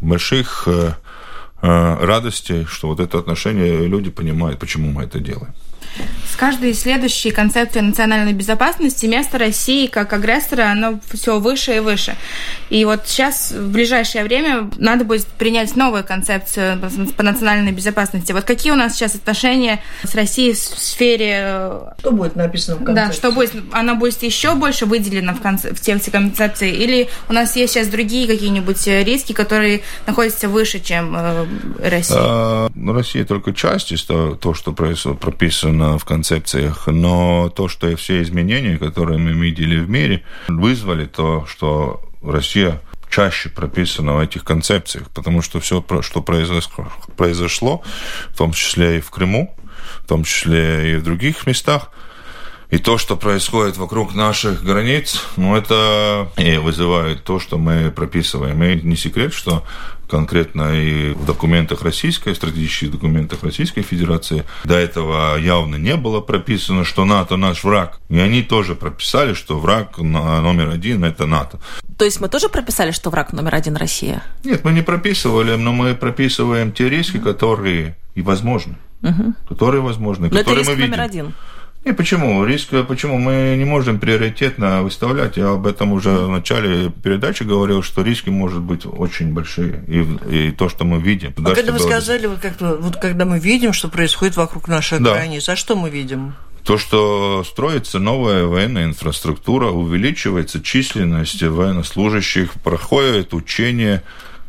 больших 0.02 0.64
э, 0.68 0.94
э, 1.62 2.06
радостей, 2.06 2.66
что 2.66 2.90
вот 2.90 3.00
это 3.00 3.18
отношение 3.18 3.88
люди 3.88 4.10
понимают, 4.10 4.60
почему 4.60 4.92
мы 4.92 5.04
это 5.04 5.20
делаем. 5.20 5.54
С 6.32 6.36
каждой 6.36 6.74
следующей 6.74 7.32
концепцией 7.32 7.84
национальной 7.84 8.34
безопасности 8.34 9.06
место 9.06 9.38
России 9.38 9.88
как 9.88 10.14
агрессора, 10.14 10.72
оно 10.72 11.00
все 11.12 11.40
выше 11.40 11.78
и 11.78 11.80
выше. 11.80 12.16
И 12.70 12.86
вот 12.86 13.08
сейчас, 13.08 13.52
в 13.52 13.72
ближайшее 13.72 14.24
время, 14.24 14.70
надо 14.78 15.04
будет 15.04 15.26
принять 15.28 15.76
новую 15.76 16.04
концепцию 16.04 16.80
по 17.18 17.24
национальной 17.24 17.72
безопасности. 17.72 18.32
Вот 18.32 18.46
какие 18.46 18.72
у 18.72 18.76
нас 18.76 18.96
сейчас 18.96 19.16
отношения 19.16 19.82
с 20.04 20.16
Россией 20.16 20.54
в 20.54 20.58
сфере... 20.58 21.40
Э, 21.42 21.82
что 22.00 22.12
будет 22.12 22.36
написано 22.36 22.78
в 22.78 22.84
концепции? 22.84 23.08
Да, 23.08 23.14
что 23.14 23.32
будет, 23.32 23.54
она 23.72 23.96
будет 23.96 24.22
еще 24.24 24.56
больше 24.56 24.86
выделена 24.86 25.34
в, 25.34 25.42
конце, 25.42 25.74
в 25.74 25.82
тексте 25.82 26.12
концепции? 26.12 26.72
Или 26.72 27.10
у 27.28 27.34
нас 27.34 27.56
есть 27.56 27.74
сейчас 27.74 27.88
другие 27.88 28.28
какие-нибудь 28.28 28.86
риски, 28.88 29.34
которые 29.34 29.82
находятся 30.06 30.48
выше, 30.48 30.80
чем 30.80 31.16
э, 31.18 31.46
Россия? 31.84 32.18
А, 32.20 32.70
ну, 32.76 32.94
Россия 32.94 33.26
только 33.26 33.54
часть 33.54 33.92
из 33.92 34.04
того, 34.04 34.36
то, 34.36 34.54
что 34.54 34.72
прописано 34.72 35.79
в 35.98 36.06
концепциях, 36.06 36.88
но 36.88 37.50
то, 37.50 37.68
что 37.68 37.96
все 37.96 38.22
изменения, 38.22 38.78
которые 38.78 39.18
мы 39.18 39.32
видели 39.32 39.80
в 39.80 39.90
мире, 39.90 40.24
вызвали 40.48 41.06
то, 41.06 41.46
что 41.48 42.02
Россия 42.22 42.82
чаще 43.10 43.50
прописана 43.50 44.14
в 44.14 44.20
этих 44.20 44.44
концепциях, 44.44 45.10
потому 45.10 45.42
что 45.42 45.60
все, 45.60 45.84
что 46.02 46.22
произошло, 46.22 47.84
в 48.30 48.38
том 48.38 48.54
числе 48.54 48.98
и 48.98 49.02
в 49.02 49.10
Крыму, 49.10 49.56
в 50.04 50.08
том 50.08 50.24
числе 50.24 50.94
и 50.94 50.96
в 50.98 51.04
других 51.04 51.48
местах, 51.48 51.92
и 52.70 52.78
то, 52.78 53.00
что 53.00 53.16
происходит 53.18 53.78
вокруг 53.78 54.14
наших 54.14 54.64
границ, 54.64 55.26
ну, 55.38 55.56
это 55.56 56.32
и 56.38 56.58
вызывает 56.58 57.24
то, 57.24 57.40
что 57.40 57.58
мы 57.58 57.90
прописываем. 57.90 58.62
И 58.64 58.80
не 58.82 58.96
секрет, 58.96 59.34
что 59.34 59.64
конкретно 60.10 60.74
и 60.74 61.14
в 61.14 61.26
документах 61.26 61.84
российской, 61.84 62.36
стратегических 62.36 62.92
документах 62.92 63.44
Российской 63.44 63.82
Федерации. 63.82 64.44
До 64.64 64.76
этого 64.76 65.38
явно 65.38 65.76
не 65.76 65.96
было 65.96 66.20
прописано, 66.22 66.84
что 66.84 67.06
НАТО 67.06 67.38
наш 67.38 67.64
враг. 67.64 68.00
И 68.10 68.20
они 68.20 68.42
тоже 68.42 68.76
прописали, 68.76 69.34
что 69.34 69.60
враг 69.60 69.98
номер 69.98 70.70
один– 70.70 71.04
это 71.06 71.26
НАТО. 71.26 71.60
То 71.98 72.06
есть 72.06 72.22
мы 72.22 72.30
тоже 72.30 72.50
прописали, 72.50 72.92
что 72.92 73.10
враг 73.10 73.34
номер 73.34 73.56
один 73.56 73.76
Россия? 73.76 74.24
Нет, 74.44 74.64
мы 74.64 74.72
не 74.72 74.82
прописывали, 74.82 75.56
но 75.56 75.74
мы 75.74 75.96
прописываем 75.96 76.72
те 76.72 76.90
риски, 76.90 77.20
которые 77.20 77.98
и 78.16 78.22
возможны. 78.22 78.78
Угу. 79.02 79.34
Которые 79.48 79.82
возможны, 79.82 80.30
но 80.30 80.38
которые 80.38 80.62
это 80.62 80.62
риск 80.62 80.70
мы 80.70 80.76
видим. 80.76 80.92
номер 80.92 81.02
один. 81.02 81.34
И 81.86 81.94
почему? 81.94 82.44
Риск, 82.46 82.70
почему 82.88 83.18
мы 83.18 83.56
не 83.58 83.64
можем 83.64 84.00
приоритетно 84.00 84.84
выставлять? 84.84 85.38
Я 85.38 85.52
об 85.52 85.66
этом 85.66 85.94
уже 85.94 86.10
в 86.10 86.30
начале 86.30 86.90
передачи 86.90 87.44
говорил, 87.44 87.84
что 87.84 88.02
риски 88.02 88.30
может 88.30 88.60
быть 88.60 88.86
очень 88.86 89.34
большие. 89.34 89.84
И, 89.88 90.48
и 90.48 90.52
то, 90.52 90.68
что 90.68 90.84
мы 90.84 91.00
видим. 91.00 91.34
А 91.38 91.56
когда 91.56 91.72
вы 91.72 91.80
сказали, 91.80 92.28
вот, 92.28 92.40
как 92.40 92.60
вот 92.60 92.98
когда 92.98 93.24
мы 93.24 93.40
видим, 93.40 93.72
что 93.72 93.88
происходит 93.88 94.36
вокруг 94.36 94.68
наших 94.68 95.02
да. 95.02 95.14
границ, 95.14 95.48
а 95.48 95.56
что 95.56 95.78
мы 95.78 95.90
видим? 95.90 96.34
То, 96.64 96.78
что 96.78 97.46
строится 97.46 97.98
новая 97.98 98.44
военная 98.44 98.84
инфраструктура, 98.84 99.68
увеличивается 99.68 100.62
численность 100.62 101.42
военнослужащих, 101.42 102.54
проходят 102.62 103.34
учения 103.34 104.04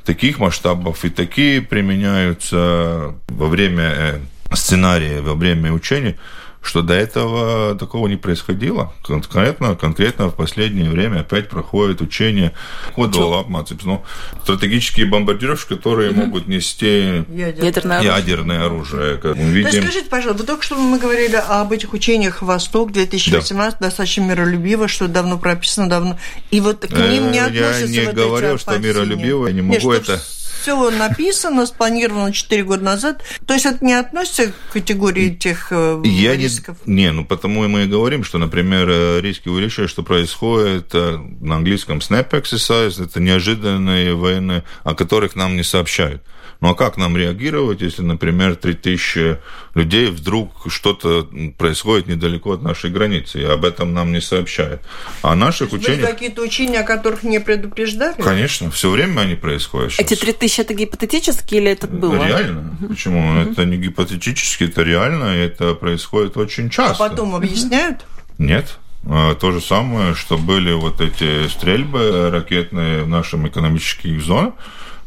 таких 0.05 0.41
масштабов 0.41 1.05
и 1.05 1.11
такие 1.11 1.63
применяются 1.63 3.15
во 3.29 3.47
время 3.47 3.95
э, 3.97 4.21
сценария, 4.53 5.21
во 5.21 5.35
время 5.35 5.73
учений– 5.73 6.17
что 6.63 6.83
до 6.83 6.95
этого 6.95 7.75
такого 7.77 8.07
не 8.07 8.17
происходило. 8.17 8.93
Конкретно, 9.03 9.77
конкретно 9.77 10.29
в 10.29 10.35
последнее 10.35 10.91
время 10.91 11.21
опять 11.21 11.49
проходит 11.49 12.01
учение 12.01 12.53
Кодвала 12.95 13.47
ну, 13.85 14.05
стратегические 14.43 15.07
бомбардировщики, 15.07 15.75
которые 15.75 16.11
угу. 16.11 16.21
могут 16.21 16.49
нести 16.49 17.25
ядерное, 17.29 18.03
ядерное 18.03 18.67
оружие. 18.67 19.17
Как 19.17 19.37
мы 19.37 19.45
видим. 19.45 19.71
Да 19.71 19.83
скажите, 19.83 20.09
пожалуйста, 20.09 20.47
только 20.47 20.63
что 20.63 20.77
мы 20.77 20.99
говорили 20.99 21.37
об 21.37 21.73
этих 21.73 21.93
учениях 21.93 22.43
«Восток» 22.43 22.93
2018, 22.93 23.79
да. 23.79 23.87
достаточно 23.87 24.23
миролюбиво, 24.23 24.87
что 24.87 25.09
давно 25.09 25.39
прописано, 25.39 25.89
давно. 25.89 26.19
И 26.51 26.61
вот 26.61 26.87
к 26.87 26.91
ним 26.91 27.33
не 27.33 27.39
э, 27.39 27.47
относятся 27.47 27.87
Я 27.87 28.01
не 28.03 28.07
вот 28.07 28.15
говорю, 28.15 28.59
что 28.59 28.79
миролюбиво, 28.79 29.47
я 29.47 29.53
не 29.53 29.63
могу 29.63 29.93
Нет, 29.93 30.03
это 30.09 30.23
все 30.61 30.91
написано, 30.91 31.67
спланировано 31.67 32.33
4 32.33 32.65
года 32.65 32.85
назад. 32.85 33.23
То 33.47 33.55
есть 33.55 33.67
это 33.67 33.85
не 33.85 33.95
относится 33.95 34.53
к 34.53 34.73
категории 34.73 35.31
тех 35.31 35.69
э, 35.71 36.03
Я 36.05 36.37
рисков? 36.37 36.77
Не, 36.87 37.05
не, 37.05 37.13
ну 37.13 37.25
потому 37.25 37.67
мы 37.69 37.85
и 37.85 37.87
говорим, 37.87 38.25
что, 38.25 38.39
например, 38.39 38.89
э, 38.89 39.21
риски 39.21 39.49
увеличивают, 39.49 39.91
что 39.91 40.03
происходит 40.03 40.91
э, 40.95 41.19
на 41.41 41.57
английском 41.57 41.99
snap 41.99 42.31
exercise, 42.31 43.03
это 43.03 43.21
неожиданные 43.21 44.15
военные, 44.15 44.65
о 44.85 44.95
которых 44.95 45.37
нам 45.37 45.57
не 45.57 45.63
сообщают. 45.63 46.23
Ну 46.61 46.71
а 46.71 46.75
как 46.75 46.99
нам 46.99 47.17
реагировать, 47.17 47.81
если, 47.81 48.03
например, 48.03 48.55
3000 48.55 49.39
людей 49.75 50.11
вдруг 50.11 50.51
что-то 50.69 51.27
происходит 51.57 52.07
недалеко 52.07 52.53
от 52.53 52.63
нашей 52.63 52.91
границы, 52.91 53.41
и 53.41 53.45
об 53.45 53.65
этом 53.65 53.95
нам 53.95 54.13
не 54.13 54.21
сообщают? 54.21 54.83
А 55.23 55.35
наших 55.35 55.73
учениях... 55.73 56.11
какие-то 56.11 56.43
учения, 56.43 56.81
о 56.81 56.85
которых 56.85 57.23
не 57.23 57.41
предупреждали? 57.41 58.21
Конечно, 58.21 58.71
все 58.71 58.91
время 58.91 59.21
они 59.23 59.37
происходят. 59.37 59.95
Эти 59.99 60.15
3000 60.15 60.61
это 60.61 60.75
гипотетически 60.75 61.55
или 61.55 61.71
это 61.71 61.87
было? 61.87 62.27
Реально. 62.27 62.77
Почему? 62.87 63.41
Это 63.41 63.65
не 63.65 63.79
гипотетически, 63.79 64.65
это 64.65 64.83
реально, 64.83 65.37
и 65.37 65.39
это 65.39 65.75
происходит 65.75 66.37
очень 66.37 66.69
часто. 66.69 67.05
А 67.05 67.09
потом 67.09 67.35
объясняют? 67.35 68.05
Нет. 68.37 68.79
А, 69.07 69.35
то 69.35 69.51
же 69.51 69.63
самое, 69.63 70.15
что 70.15 70.37
были 70.37 70.75
вот 70.75 71.01
эти 71.01 71.49
стрельбы 71.49 72.29
ракетные 72.31 73.05
в 73.05 73.09
нашем 73.09 73.49
экономических 73.49 74.21
зонах, 74.23 74.55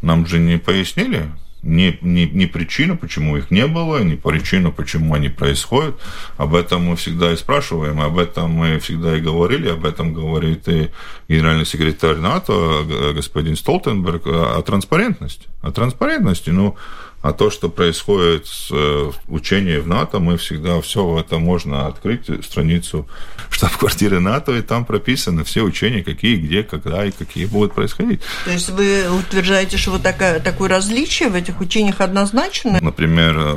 нам 0.02 0.26
же 0.26 0.40
не 0.40 0.58
пояснили, 0.58 1.30
ни, 1.64 1.98
ни, 2.02 2.26
ни 2.26 2.46
причину, 2.46 2.98
почему 2.98 3.38
их 3.38 3.50
не 3.50 3.66
было, 3.68 4.04
ни 4.04 4.16
причину, 4.16 4.72
почему 4.72 5.14
они 5.16 5.30
происходят. 5.30 6.00
Об 6.38 6.56
этом 6.56 6.84
мы 6.84 6.96
всегда 6.96 7.32
и 7.32 7.38
спрашиваем, 7.38 8.02
об 8.02 8.18
этом 8.20 8.52
мы 8.52 8.80
всегда 8.80 9.18
и 9.18 9.22
говорили, 9.22 9.70
об 9.70 9.86
этом 9.86 10.14
говорит 10.14 10.68
и 10.68 10.92
генеральный 11.30 11.66
секретарь 11.66 12.18
НАТО 12.18 13.14
господин 13.16 13.56
Столтенберг, 13.56 14.24
о 14.26 14.62
транспарентности. 14.62 15.48
О 15.62 15.72
транспарентности, 15.72 16.50
ну, 16.50 16.76
а 17.24 17.32
то, 17.32 17.50
что 17.50 17.70
происходит 17.70 18.48
с 18.48 18.68
э, 18.70 19.12
учением 19.30 19.84
в 19.84 19.88
НАТО, 19.88 20.20
мы 20.20 20.36
всегда 20.36 20.82
все 20.82 21.20
это 21.20 21.40
можно 21.40 21.88
открыть, 21.88 22.26
страницу 22.46 23.08
штаб-квартиры 23.50 24.20
НАТО, 24.20 24.52
и 24.58 24.62
там 24.62 24.84
прописаны 24.84 25.46
все 25.46 25.62
учения, 25.62 26.04
какие, 26.04 26.36
где, 26.36 26.64
когда 26.64 27.06
и 27.06 27.12
какие 27.12 27.46
будут 27.46 27.74
происходить. 27.74 28.20
То 28.44 28.52
есть 28.52 28.70
вы 28.70 29.10
утверждаете, 29.10 29.78
что 29.78 29.92
вот 29.92 30.04
такое, 30.04 30.42
такое 30.42 30.68
различие 30.68 31.30
в 31.30 31.36
этих 31.36 31.62
учениях 31.62 32.02
однозначно? 32.02 32.80
Например, 32.82 33.36
э, 33.38 33.56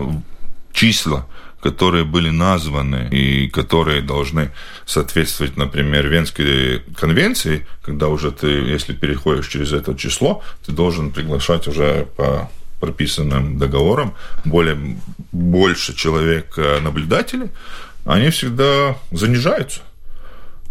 числа 0.72 1.26
которые 1.60 2.04
были 2.04 2.30
названы 2.30 3.08
и 3.10 3.48
которые 3.48 4.00
должны 4.00 4.52
соответствовать, 4.84 5.56
например, 5.56 6.06
Венской 6.06 6.84
конвенции, 6.94 7.66
когда 7.82 8.06
уже 8.06 8.30
ты, 8.30 8.46
если 8.46 8.92
переходишь 8.92 9.48
через 9.48 9.72
это 9.72 9.96
число, 9.96 10.44
ты 10.64 10.70
должен 10.70 11.10
приглашать 11.10 11.66
уже 11.66 12.06
по 12.16 12.48
прописанным 12.80 13.58
договором 13.58 14.14
более, 14.44 14.98
больше 15.32 15.94
человек 15.94 16.54
э, 16.56 16.80
наблюдателей, 16.80 17.50
они 18.04 18.30
всегда 18.30 18.96
занижаются. 19.10 19.80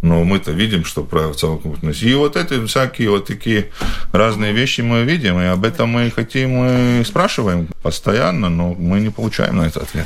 Но 0.02 0.24
мы-то 0.24 0.52
видим, 0.52 0.86
что 0.86 1.04
про 1.04 1.34
совокупность. 1.34 2.04
И 2.04 2.14
вот 2.14 2.36
эти 2.36 2.64
всякие 2.68 3.10
вот 3.10 3.26
такие 3.26 3.72
разные 4.12 4.54
вещи 4.54 4.82
мы 4.82 5.04
видим, 5.04 5.40
и 5.40 5.46
об 5.46 5.66
этом 5.66 5.90
мы 5.90 6.12
хотим 6.12 7.00
и 7.00 7.04
спрашиваем 7.04 7.70
постоянно, 7.82 8.50
но 8.50 8.74
мы 8.74 9.00
не 9.00 9.10
получаем 9.10 9.58
на 9.58 9.64
это 9.64 9.82
ответ. 9.82 10.06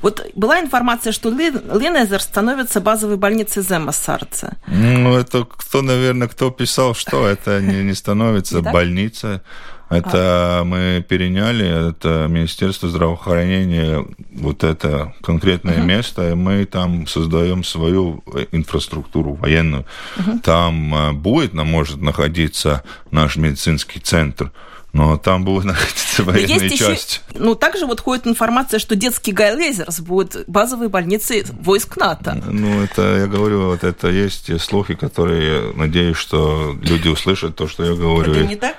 Вот 0.00 0.26
была 0.34 0.60
информация, 0.60 1.12
что 1.12 1.28
Ленезер 1.28 2.22
становится 2.22 2.80
базовой 2.80 3.18
больницей 3.18 3.62
Земасарца. 3.62 4.56
Ну, 4.68 5.16
это 5.16 5.44
кто, 5.44 5.82
наверное, 5.82 6.28
кто 6.28 6.50
писал, 6.50 6.94
что 6.94 7.28
это 7.28 7.60
не, 7.60 7.82
не 7.82 7.94
становится 7.94 8.62
больницей. 8.62 9.40
Это 9.88 10.60
а. 10.60 10.64
мы 10.64 11.04
переняли, 11.08 11.90
это 11.90 12.26
Министерство 12.28 12.88
здравоохранения, 12.88 14.04
вот 14.32 14.64
это 14.64 15.14
конкретное 15.22 15.78
угу. 15.78 15.86
место, 15.86 16.30
и 16.30 16.34
мы 16.34 16.64
там 16.64 17.06
создаем 17.06 17.62
свою 17.62 18.24
инфраструктуру 18.50 19.34
военную. 19.34 19.86
Угу. 20.18 20.40
Там 20.40 20.94
э, 20.94 21.12
будет, 21.12 21.54
может 21.54 22.00
находиться 22.00 22.82
наш 23.12 23.36
медицинский 23.36 24.00
центр, 24.00 24.50
но 24.92 25.18
там 25.18 25.44
будет 25.44 25.64
находиться 25.66 26.24
военная 26.24 26.64
Есть 26.64 26.78
часть. 26.78 27.22
Еще, 27.30 27.42
ну, 27.44 27.54
также 27.54 27.86
вот 27.86 28.00
ходит 28.00 28.26
информация, 28.26 28.80
что 28.80 28.96
детский 28.96 29.32
Гайлезерс 29.32 30.00
будет 30.00 30.44
базовой 30.48 30.88
больницей 30.88 31.44
войск 31.60 31.96
НАТО. 31.96 32.42
Ну, 32.44 32.82
это, 32.82 33.18
я 33.18 33.26
говорю, 33.26 33.66
вот 33.66 33.84
это 33.84 34.08
есть 34.08 34.50
слухи, 34.60 34.94
которые, 34.94 35.72
надеюсь, 35.74 36.16
что 36.16 36.74
люди 36.80 37.08
услышат 37.08 37.54
то, 37.54 37.68
что 37.68 37.84
я 37.84 37.94
говорю. 37.94 38.32
Это 38.32 38.46
не 38.46 38.56
так? 38.56 38.76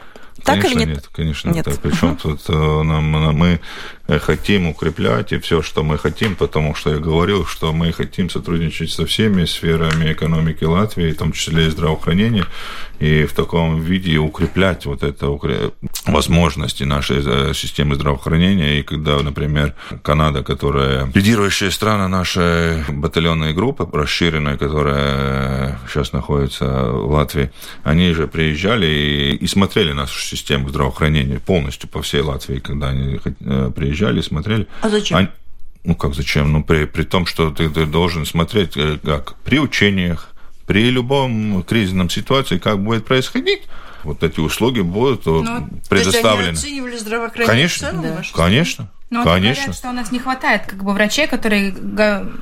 Так 0.48 0.62
конечно, 0.62 0.80
или 0.80 0.86
нет? 0.86 0.96
нет? 0.96 1.10
Конечно, 1.12 1.50
нет. 1.50 1.66
Так. 1.66 1.80
Причем 1.80 2.12
угу. 2.12 2.20
тут 2.22 2.42
э, 2.48 2.54
нам, 2.54 3.04
мы 3.04 3.60
хотим 4.08 4.68
укреплять 4.68 5.34
и 5.34 5.40
все, 5.40 5.62
что 5.62 5.84
мы 5.84 5.98
хотим, 5.98 6.36
потому 6.36 6.76
что 6.76 6.92
я 6.92 7.00
говорил, 7.00 7.46
что 7.46 7.74
мы 7.74 7.92
хотим 7.92 8.30
сотрудничать 8.30 8.92
со 8.92 9.06
всеми 9.06 9.46
сферами 9.46 10.14
экономики 10.14 10.64
Латвии, 10.64 11.12
в 11.12 11.18
том 11.18 11.34
числе 11.34 11.68
и 11.68 11.70
здравоохранения, 11.70 12.46
и 13.00 13.26
в 13.26 13.34
таком 13.34 13.80
виде 13.82 14.18
укреплять 14.18 14.86
вот 14.86 15.04
это 15.04 15.28
возможности 16.06 16.84
нашей 16.84 17.22
э, 17.24 17.54
системы 17.54 17.96
здравоохранения. 17.96 18.80
И 18.80 18.84
когда, 18.84 19.20
например, 19.22 19.76
Канада, 20.02 20.44
которая 20.44 21.12
лидирующая 21.14 21.70
страна 21.70 22.08
нашей 22.08 22.84
батальонной 22.90 23.54
группы, 23.54 23.88
расширенной, 23.92 24.58
которая 24.58 25.80
сейчас 25.88 26.14
находится 26.14 26.66
в 26.66 27.12
Латвии, 27.12 27.52
они 27.84 28.14
же 28.14 28.28
приезжали 28.28 28.88
и, 28.88 29.36
и 29.36 29.48
смотрели 29.48 29.92
нашу 29.92 30.20
систему 30.20 30.70
здравоохранения 30.70 31.40
полностью 31.40 31.90
по 31.90 32.02
всей 32.02 32.22
Латвии, 32.22 32.60
когда 32.60 32.90
они 32.90 33.20
э, 33.40 33.72
приезжали, 33.98 34.22
смотрели. 34.22 34.68
А 34.82 34.90
зачем? 34.90 35.18
Они, 35.18 35.28
ну 35.84 35.96
как 35.96 36.14
зачем? 36.14 36.52
Ну 36.52 36.64
при, 36.64 36.86
при 36.86 37.04
том, 37.04 37.26
что 37.26 37.52
ты, 37.52 37.70
ты 37.70 37.86
должен 37.86 38.26
смотреть, 38.26 38.78
э, 38.78 38.98
как 39.04 39.36
при 39.44 39.60
учениях, 39.60 40.30
при 40.66 40.90
любом 40.90 41.64
кризисном 41.64 42.10
ситуации, 42.10 42.58
как 42.58 42.84
будет 42.84 43.06
происходить, 43.06 43.64
вот 44.04 44.24
эти 44.24 44.40
услуги 44.40 44.82
будут 44.82 45.26
ну, 45.26 45.70
предоставлены. 45.90 46.22
То 46.22 46.50
есть 46.50 46.64
они 46.64 46.80
оценивали 46.80 46.98
здравоохранение 46.98 47.70
Конечно, 47.70 47.92
да. 47.94 48.22
конечно. 48.34 48.90
Но 49.10 49.24
Конечно. 49.24 49.64
говорят, 49.64 49.78
что 49.78 49.90
у 49.90 49.94
нас 49.94 50.12
не 50.12 50.20
хватает 50.20 50.64
как 50.68 50.84
бы 50.84 50.92
врачей, 50.92 51.28
которые 51.28 51.74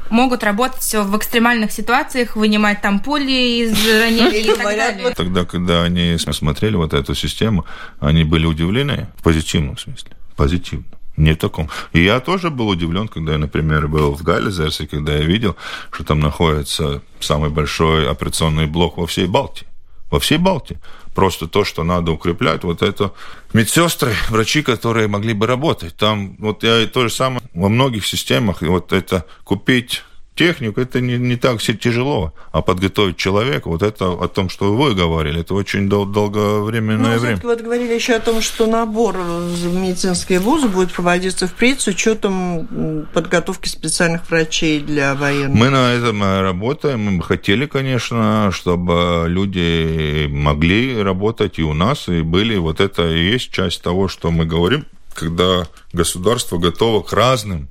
могут 0.10 0.44
работать 0.44 0.96
в 0.96 1.15
экстремальных 1.15 1.72
ситуациях, 1.72 2.36
вынимать 2.36 2.82
там 2.82 3.00
пули 3.00 3.62
из 3.65 3.88
ранений 4.02 4.41
и 4.41 4.48
так 4.48 4.63
далее. 4.63 5.13
Тогда, 5.13 5.46
когда 5.46 5.84
они 5.84 6.18
смотрели 6.18 6.76
вот 6.76 6.96
эту 6.96 7.13
систему, 7.13 7.65
они 8.00 8.24
были 8.24 8.48
удивлены 8.48 9.10
в 9.15 9.22
позитивном 9.22 9.78
смысле. 9.78 10.13
Позитивно. 10.36 10.86
Не 11.17 11.32
в 11.32 11.38
таком. 11.38 11.69
И 11.93 12.04
я 12.04 12.19
тоже 12.19 12.49
был 12.49 12.67
удивлен, 12.67 13.08
когда 13.08 13.34
я, 13.34 13.38
например, 13.38 13.88
был 13.88 14.13
в 14.13 14.23
Галлизерсе, 14.23 14.86
когда 14.86 15.13
я 15.13 15.23
видел, 15.23 15.56
что 15.91 16.04
там 16.04 16.19
находится 16.19 17.01
самый 17.19 17.49
большой 17.49 18.10
операционный 18.10 18.67
блок 18.67 18.97
во 18.97 19.08
всей 19.08 19.28
Балтии. 19.28 19.67
Во 20.12 20.19
всей 20.19 20.38
Балтии. 20.38 20.78
Просто 21.13 21.47
то, 21.47 21.63
что 21.63 21.84
надо 21.84 22.12
укреплять, 22.12 22.63
вот 22.65 22.82
это 22.82 23.13
медсестры, 23.54 24.13
врачи, 24.30 24.62
которые 24.62 25.08
могли 25.08 25.34
бы 25.34 25.47
работать. 25.47 25.95
Там 25.95 26.36
вот 26.39 26.63
я 26.63 26.86
то 26.88 27.04
же 27.04 27.10
самое 27.10 27.41
во 27.54 27.69
многих 27.69 28.06
системах, 28.06 28.62
и 28.62 28.65
вот 28.65 28.91
это 28.91 29.25
купить 29.45 30.04
технику, 30.36 30.82
это 30.82 31.02
не, 31.02 31.17
не 31.17 31.38
так 31.38 31.60
все 31.60 31.74
тяжело. 31.74 32.34
А 32.51 32.62
подготовить 32.62 33.18
человека, 33.18 33.70
вот 33.70 33.82
это 33.82 34.12
о 34.12 34.28
том, 34.28 34.49
что 34.49 34.74
вы 34.76 34.93
говорили, 34.93 35.41
это 35.41 35.53
очень 35.53 35.89
дол- 35.89 36.05
долговременное 36.05 37.16
ну, 37.16 37.20
время. 37.20 37.39
Вот 37.41 37.62
говорили 37.62 37.93
еще 37.93 38.14
о 38.16 38.20
том, 38.20 38.41
что 38.41 38.68
набор 38.68 39.18
в 39.18 39.74
медицинские 39.74 40.39
вузы 40.39 40.68
будет 40.68 40.91
проводиться 40.91 41.47
впредь 41.47 41.82
с 41.82 41.88
учетом 41.88 43.07
подготовки 43.14 43.68
специальных 43.68 44.30
врачей 44.30 44.82
для 44.82 45.16
военных. 45.16 45.57
Мы 45.57 45.70
на 45.70 45.93
этом 45.93 46.22
работаем. 46.22 46.99
Мы 46.99 47.24
хотели, 47.24 47.66
конечно, 47.66 48.51
чтобы 48.51 49.26
люди 49.28 50.28
могли 50.30 51.01
работать 51.01 51.60
и 51.60 51.64
у 51.64 51.74
нас, 51.74 52.10
и 52.10 52.22
были. 52.22 52.57
Вот 52.57 52.82
это 52.82 53.07
и 53.07 53.32
есть 53.32 53.51
часть 53.51 53.82
того, 53.82 54.07
что 54.07 54.32
мы 54.32 54.45
говорим, 54.45 54.86
когда 55.14 55.68
государство 55.93 56.57
готово 56.57 57.01
к 57.01 57.14
разным, 57.14 57.70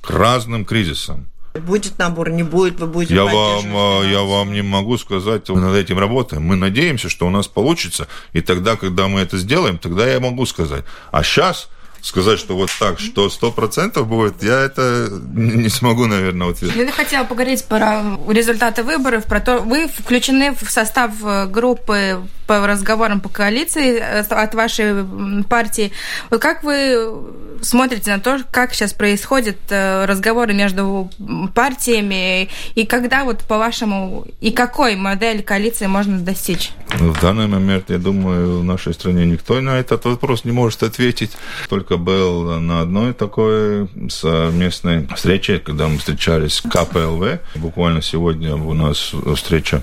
к 0.00 0.10
разным 0.10 0.64
кризисам 0.64 1.31
Будет 1.54 1.98
набор, 1.98 2.30
не 2.30 2.42
будет, 2.42 2.80
вы 2.80 2.86
будете 2.86 3.14
я 3.14 3.24
вам, 3.24 3.64
а, 3.76 4.02
я 4.04 4.22
вам 4.22 4.52
не 4.52 4.62
могу 4.62 4.96
сказать, 4.96 5.48
мы 5.50 5.60
над 5.60 5.76
этим 5.76 5.98
работаем. 5.98 6.42
Мы 6.42 6.56
надеемся, 6.56 7.10
что 7.10 7.26
у 7.26 7.30
нас 7.30 7.46
получится, 7.46 8.08
и 8.32 8.40
тогда, 8.40 8.76
когда 8.76 9.06
мы 9.06 9.20
это 9.20 9.36
сделаем, 9.36 9.76
тогда 9.76 10.06
я 10.06 10.18
могу 10.18 10.46
сказать. 10.46 10.84
А 11.10 11.22
сейчас 11.22 11.68
сказать, 12.02 12.38
что 12.38 12.56
вот 12.56 12.70
так, 12.78 12.98
что 12.98 13.30
сто 13.30 13.52
процентов 13.52 14.08
будет, 14.08 14.42
я 14.42 14.60
это 14.60 15.08
не 15.32 15.68
смогу, 15.68 16.06
наверное, 16.06 16.48
утвердить. 16.48 16.76
Я 16.76 16.90
хотела 16.90 17.24
поговорить 17.24 17.64
про 17.64 18.02
результаты 18.28 18.82
выборов, 18.82 19.24
про 19.24 19.40
то, 19.40 19.58
вы 19.60 19.86
включены 19.88 20.52
в 20.52 20.70
состав 20.70 21.12
э, 21.22 21.46
группы 21.46 22.20
по 22.46 22.66
разговорам 22.66 23.20
по 23.20 23.28
коалиции 23.28 23.98
э, 23.98 24.20
от 24.20 24.54
вашей 24.54 25.04
партии. 25.48 25.92
Вот 26.30 26.40
как 26.40 26.64
вы 26.64 27.14
смотрите 27.62 28.10
на 28.10 28.20
то, 28.20 28.40
как 28.50 28.74
сейчас 28.74 28.92
происходят 28.92 29.56
э, 29.70 30.04
разговоры 30.04 30.52
между 30.52 31.10
партиями, 31.54 32.48
и 32.74 32.84
когда 32.84 33.24
вот 33.24 33.38
по-вашему, 33.44 34.26
и 34.40 34.50
какой 34.50 34.96
модель 34.96 35.42
коалиции 35.42 35.86
можно 35.86 36.18
достичь? 36.18 36.72
В 36.94 37.20
данный 37.20 37.46
момент, 37.46 37.90
я 37.90 37.98
думаю, 37.98 38.60
в 38.60 38.64
нашей 38.64 38.92
стране 38.94 39.24
никто 39.24 39.60
на 39.60 39.78
этот 39.78 40.04
вопрос 40.04 40.44
не 40.44 40.52
может 40.52 40.82
ответить. 40.82 41.32
Только 41.68 41.91
был 41.96 42.60
на 42.60 42.80
одной 42.80 43.12
такой 43.12 43.88
совместной 44.08 45.06
встрече, 45.14 45.58
когда 45.58 45.88
мы 45.88 45.98
встречались 45.98 46.54
с 46.54 46.60
КПЛВ. 46.60 47.40
Буквально 47.56 48.02
сегодня 48.02 48.54
у 48.54 48.74
нас 48.74 49.12
встреча 49.34 49.82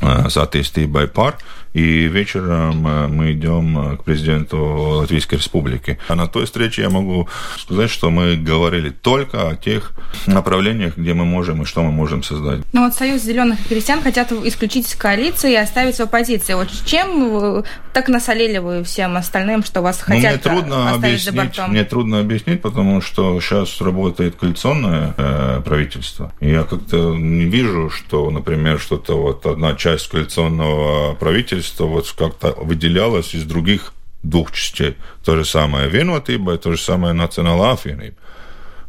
с 0.00 0.36
attīstībai 0.36 1.06
par, 1.12 1.34
И 1.74 2.06
вечером 2.06 2.86
э, 2.86 3.08
мы 3.08 3.32
идем 3.32 3.76
э, 3.78 3.96
к 3.96 4.04
президенту 4.04 4.58
Латвийской 5.00 5.34
Республики. 5.36 5.98
А 6.06 6.14
на 6.14 6.28
той 6.28 6.46
встрече 6.46 6.82
я 6.82 6.88
могу 6.88 7.28
сказать, 7.58 7.90
что 7.90 8.10
мы 8.10 8.36
говорили 8.36 8.90
только 8.90 9.48
о 9.48 9.56
тех 9.56 9.90
направлениях, 10.26 10.96
где 10.96 11.14
мы 11.14 11.24
можем 11.24 11.62
и 11.62 11.64
что 11.64 11.82
мы 11.82 11.90
можем 11.90 12.22
создать. 12.22 12.60
Ну 12.72 12.84
вот 12.84 12.94
Союз 12.94 13.22
зеленых 13.22 13.58
крестьян 13.68 14.00
хотят 14.02 14.30
исключить 14.30 14.88
из 14.88 14.94
коалиции 14.94 15.52
и 15.52 15.56
оставить 15.56 15.96
в 15.96 16.00
оппозиции. 16.00 16.54
Вот 16.54 16.68
чем 16.86 17.64
так 17.92 18.08
насолили 18.08 18.58
вы 18.58 18.84
всем 18.84 19.16
остальным, 19.16 19.64
что 19.64 19.82
вас 19.82 20.02
ну, 20.06 20.14
хотят 20.14 20.32
мне 20.32 20.54
трудно 20.54 20.94
объяснить, 20.94 21.24
за 21.24 21.32
бортом? 21.32 21.70
Мне 21.70 21.84
трудно 21.84 22.20
объяснить, 22.20 22.62
потому 22.62 23.00
что 23.00 23.40
сейчас 23.40 23.80
работает 23.80 24.36
коалиционное 24.36 25.14
э, 25.16 25.62
правительство. 25.64 26.32
И 26.38 26.50
я 26.50 26.62
как-то 26.62 27.16
не 27.16 27.46
вижу, 27.46 27.90
что, 27.90 28.30
например, 28.30 28.78
что-то 28.78 29.20
вот 29.20 29.44
одна 29.44 29.74
часть 29.74 29.83
коалиционного 30.10 31.14
правительства 31.14 31.84
вот 31.84 32.10
как-то 32.12 32.52
выделялось 32.52 33.34
из 33.34 33.44
других 33.44 33.92
двух 34.22 34.52
частей. 34.52 34.96
То 35.24 35.36
же 35.36 35.44
самое 35.44 35.88
Венотиба 35.88 36.54
и 36.54 36.58
то 36.58 36.72
же 36.72 36.78
самое 36.80 37.12
Национальная 37.12 37.72
Афиниба. 37.72 38.16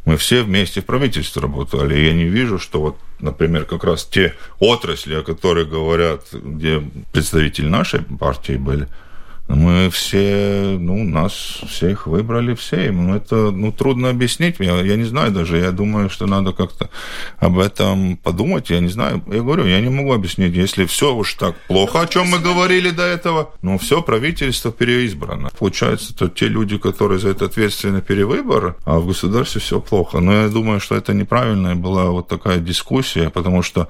Мы 0.04 0.16
все 0.16 0.42
вместе 0.42 0.80
в 0.80 0.86
правительстве 0.86 1.42
работали. 1.42 1.98
Я 1.98 2.14
не 2.14 2.24
вижу, 2.24 2.58
что 2.58 2.80
вот, 2.80 2.96
например, 3.18 3.64
как 3.64 3.82
раз 3.82 4.04
те 4.04 4.34
отрасли, 4.60 5.16
о 5.16 5.22
которых 5.22 5.68
говорят, 5.68 6.28
где 6.32 6.80
представители 7.12 7.66
нашей 7.66 8.00
партии 8.02 8.52
были, 8.56 8.86
мы 9.48 9.90
все, 9.90 10.76
ну, 10.78 11.04
нас 11.04 11.32
всех 11.68 12.08
выбрали 12.08 12.54
все. 12.54 12.90
Ну, 12.90 13.14
это, 13.14 13.52
ну, 13.52 13.70
трудно 13.70 14.10
объяснить. 14.10 14.56
Я, 14.58 14.80
я 14.80 14.96
не 14.96 15.04
знаю 15.04 15.30
даже. 15.30 15.58
Я 15.58 15.70
думаю, 15.70 16.10
что 16.10 16.26
надо 16.26 16.52
как-то 16.52 16.90
об 17.38 17.58
этом 17.58 18.16
подумать. 18.16 18.70
Я 18.70 18.80
не 18.80 18.88
знаю. 18.88 19.22
Я 19.28 19.42
говорю, 19.42 19.66
я 19.66 19.80
не 19.80 19.88
могу 19.88 20.12
объяснить. 20.12 20.54
Если 20.54 20.84
все 20.84 21.14
уж 21.14 21.34
так 21.34 21.54
плохо, 21.68 22.00
о 22.00 22.06
чем 22.08 22.28
мы 22.28 22.40
говорили 22.40 22.90
до 22.90 23.04
этого, 23.04 23.54
ну, 23.62 23.78
все 23.78 24.02
правительство 24.02 24.72
переизбрано. 24.72 25.50
Получается, 25.56 26.16
то 26.16 26.28
те 26.28 26.48
люди, 26.48 26.76
которые 26.76 27.20
за 27.20 27.28
это 27.28 27.44
ответственны 27.44 28.02
перевыбор, 28.02 28.76
а 28.84 28.98
в 28.98 29.06
государстве 29.06 29.60
все 29.60 29.80
плохо. 29.80 30.18
Но 30.18 30.32
я 30.32 30.48
думаю, 30.48 30.80
что 30.80 30.96
это 30.96 31.14
неправильная 31.14 31.76
была 31.76 32.06
вот 32.06 32.26
такая 32.26 32.58
дискуссия, 32.58 33.30
потому 33.30 33.62
что 33.62 33.88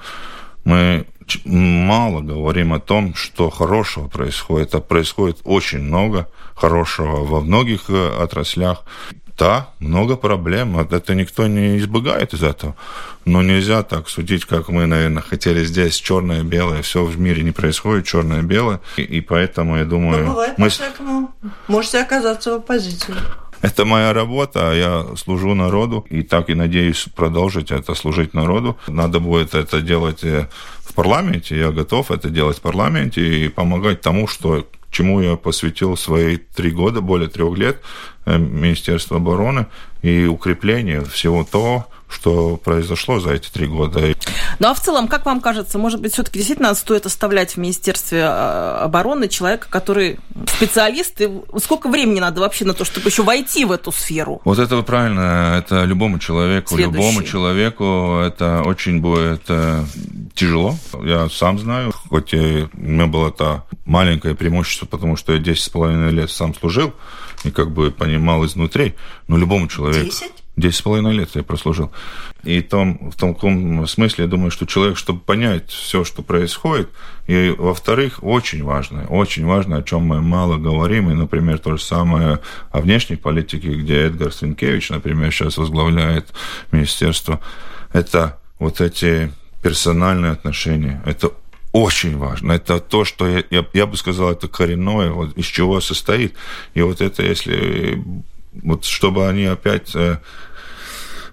мы 0.64 1.06
мало 1.44 2.20
говорим 2.20 2.72
о 2.72 2.80
том, 2.80 3.14
что 3.14 3.50
хорошего 3.50 4.08
происходит, 4.08 4.74
а 4.74 4.80
происходит 4.80 5.38
очень 5.44 5.80
много 5.80 6.28
хорошего 6.54 7.24
во 7.24 7.40
многих 7.40 7.90
э, 7.90 8.22
отраслях. 8.22 8.84
Да, 9.38 9.68
много 9.80 10.16
проблем, 10.16 10.78
это 10.78 11.14
никто 11.14 11.46
не 11.46 11.76
избегает 11.76 12.32
из 12.32 12.42
этого. 12.42 12.74
Но 13.26 13.42
нельзя 13.42 13.82
так 13.82 14.08
судить, 14.08 14.46
как 14.46 14.70
мы, 14.70 14.86
наверное, 14.86 15.22
хотели 15.22 15.62
здесь 15.64 15.96
черное-белое. 15.96 16.80
Все 16.80 17.04
в 17.04 17.18
мире 17.18 17.42
не 17.42 17.50
происходит 17.50 18.06
черное-белое. 18.06 18.80
И, 18.96 19.02
и 19.02 19.20
поэтому, 19.20 19.76
я 19.76 19.84
думаю... 19.84 20.24
Но 20.24 20.30
бывает 20.30 20.58
мы... 20.58 21.28
Можете 21.68 22.00
оказаться 22.00 22.52
в 22.52 22.54
оппозиции. 22.54 23.14
Это 23.62 23.84
моя 23.84 24.12
работа, 24.12 24.72
я 24.74 25.16
служу 25.16 25.54
народу, 25.54 26.06
и 26.10 26.22
так 26.22 26.50
и 26.50 26.54
надеюсь 26.54 27.06
продолжить 27.14 27.70
это, 27.70 27.94
служить 27.94 28.34
народу. 28.34 28.76
Надо 28.86 29.20
будет 29.20 29.54
это 29.54 29.80
делать 29.80 30.24
э, 30.24 30.48
в 30.80 30.94
парламенте, 30.94 31.58
я 31.58 31.70
готов 31.70 32.10
это 32.10 32.28
делать 32.28 32.58
в 32.58 32.60
парламенте 32.60 33.44
и 33.44 33.48
помогать 33.48 34.00
тому, 34.00 34.26
что 34.26 34.66
чему 34.90 35.20
я 35.20 35.36
посвятил 35.36 35.96
свои 35.96 36.36
три 36.36 36.70
года, 36.70 37.00
более 37.00 37.28
трех 37.28 37.56
лет, 37.58 37.80
э, 38.24 38.38
Министерство 38.38 39.16
обороны 39.16 39.66
и 40.02 40.26
укрепление 40.26 41.04
всего 41.04 41.44
того, 41.44 41.86
что 42.08 42.56
произошло 42.56 43.18
за 43.20 43.32
эти 43.32 43.50
три 43.50 43.66
года. 43.66 44.00
Ну 44.58 44.68
а 44.68 44.74
в 44.74 44.80
целом, 44.80 45.08
как 45.08 45.26
вам 45.26 45.40
кажется, 45.40 45.78
может 45.78 46.00
быть, 46.00 46.12
все-таки 46.12 46.38
действительно 46.38 46.74
стоит 46.74 47.06
оставлять 47.06 47.52
в 47.52 47.56
Министерстве 47.56 48.20
э, 48.20 48.78
обороны 48.82 49.28
человека, 49.28 49.66
который 49.68 50.18
специалист, 50.46 51.20
и 51.20 51.28
сколько 51.62 51.88
времени 51.88 52.20
надо 52.20 52.40
вообще 52.40 52.64
на 52.64 52.74
то, 52.74 52.84
чтобы 52.84 53.08
еще 53.08 53.22
войти 53.22 53.64
в 53.64 53.72
эту 53.72 53.92
сферу? 53.92 54.40
Вот 54.44 54.58
это 54.58 54.80
правильно, 54.82 55.56
это 55.58 55.84
любому 55.84 56.18
человеку, 56.18 56.76
Следующий. 56.76 56.96
любому 56.96 57.22
человеку 57.22 58.20
это 58.24 58.62
очень 58.62 59.00
будет 59.00 59.42
э, 59.48 59.84
тяжело. 60.34 60.76
Я 61.04 61.28
сам 61.28 61.58
знаю, 61.58 61.92
хоть 62.08 62.34
и 62.34 62.68
у 62.72 62.80
меня 62.80 63.06
было 63.06 63.28
это 63.28 63.64
маленькое 63.84 64.34
преимущество, 64.34 64.86
потому 64.86 65.16
что 65.16 65.32
я 65.32 65.38
10 65.38 65.62
с 65.62 65.68
половиной 65.68 66.12
лет 66.12 66.30
сам 66.30 66.54
служил 66.54 66.92
и 67.44 67.50
как 67.50 67.72
бы 67.72 67.90
понимал 67.90 68.44
изнутри, 68.46 68.94
но 69.28 69.36
любому 69.36 69.68
человеку... 69.68 70.06
10? 70.06 70.45
Десять 70.56 70.78
с 70.78 70.82
половиной 70.82 71.12
лет 71.12 71.28
я 71.34 71.42
прослужил. 71.42 71.92
И 72.42 72.62
том, 72.62 73.10
в 73.10 73.16
том 73.16 73.86
смысле, 73.86 74.24
я 74.24 74.30
думаю, 74.30 74.50
что 74.50 74.64
человек, 74.64 74.96
чтобы 74.96 75.20
понять 75.20 75.70
все, 75.70 76.02
что 76.02 76.22
происходит, 76.22 76.88
и, 77.26 77.54
во-вторых, 77.56 78.20
очень 78.22 78.64
важно, 78.64 79.06
очень 79.08 79.44
важно, 79.44 79.76
о 79.76 79.82
чем 79.82 80.02
мы 80.02 80.22
мало 80.22 80.56
говорим, 80.56 81.10
и, 81.10 81.14
например, 81.14 81.58
то 81.58 81.76
же 81.76 81.82
самое 81.82 82.40
о 82.70 82.80
внешней 82.80 83.16
политике, 83.16 83.74
где 83.74 84.06
Эдгар 84.06 84.32
Свинкевич, 84.32 84.88
например, 84.88 85.30
сейчас 85.30 85.58
возглавляет 85.58 86.32
министерство, 86.72 87.40
это 87.92 88.38
вот 88.58 88.80
эти 88.80 89.30
персональные 89.62 90.32
отношения, 90.32 91.02
это 91.04 91.32
очень 91.72 92.16
важно. 92.16 92.52
Это 92.52 92.80
то, 92.80 93.04
что 93.04 93.28
я, 93.28 93.44
я, 93.50 93.66
я 93.74 93.86
бы 93.86 93.98
сказал, 93.98 94.32
это 94.32 94.48
коренное, 94.48 95.10
вот 95.10 95.36
из 95.36 95.44
чего 95.44 95.80
состоит. 95.82 96.34
И 96.72 96.80
вот 96.80 97.02
это, 97.02 97.22
если 97.22 98.02
вот 98.62 98.84
чтобы 98.84 99.28
они 99.28 99.44
опять 99.44 99.94
э, 99.94 100.18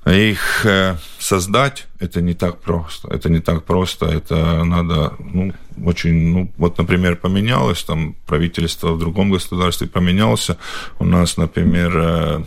их 0.06 0.66
э, 0.66 0.98
создать, 1.20 1.88
это 2.00 2.22
не 2.22 2.34
так 2.34 2.60
просто. 2.60 3.08
Это 3.08 3.30
не 3.30 3.40
так 3.40 3.64
просто. 3.64 4.06
Это 4.08 4.64
надо, 4.64 5.14
ну, 5.20 5.54
очень, 5.86 6.14
ну, 6.14 6.52
вот, 6.58 6.78
например, 6.78 7.16
поменялось 7.16 7.84
там 7.84 8.16
правительство 8.26 8.92
в 8.94 9.00
другом 9.00 9.32
государстве 9.32 9.88
поменялся. 9.88 10.58
У 11.00 11.06
нас, 11.06 11.38
например, 11.38 11.92
э, 11.96 12.44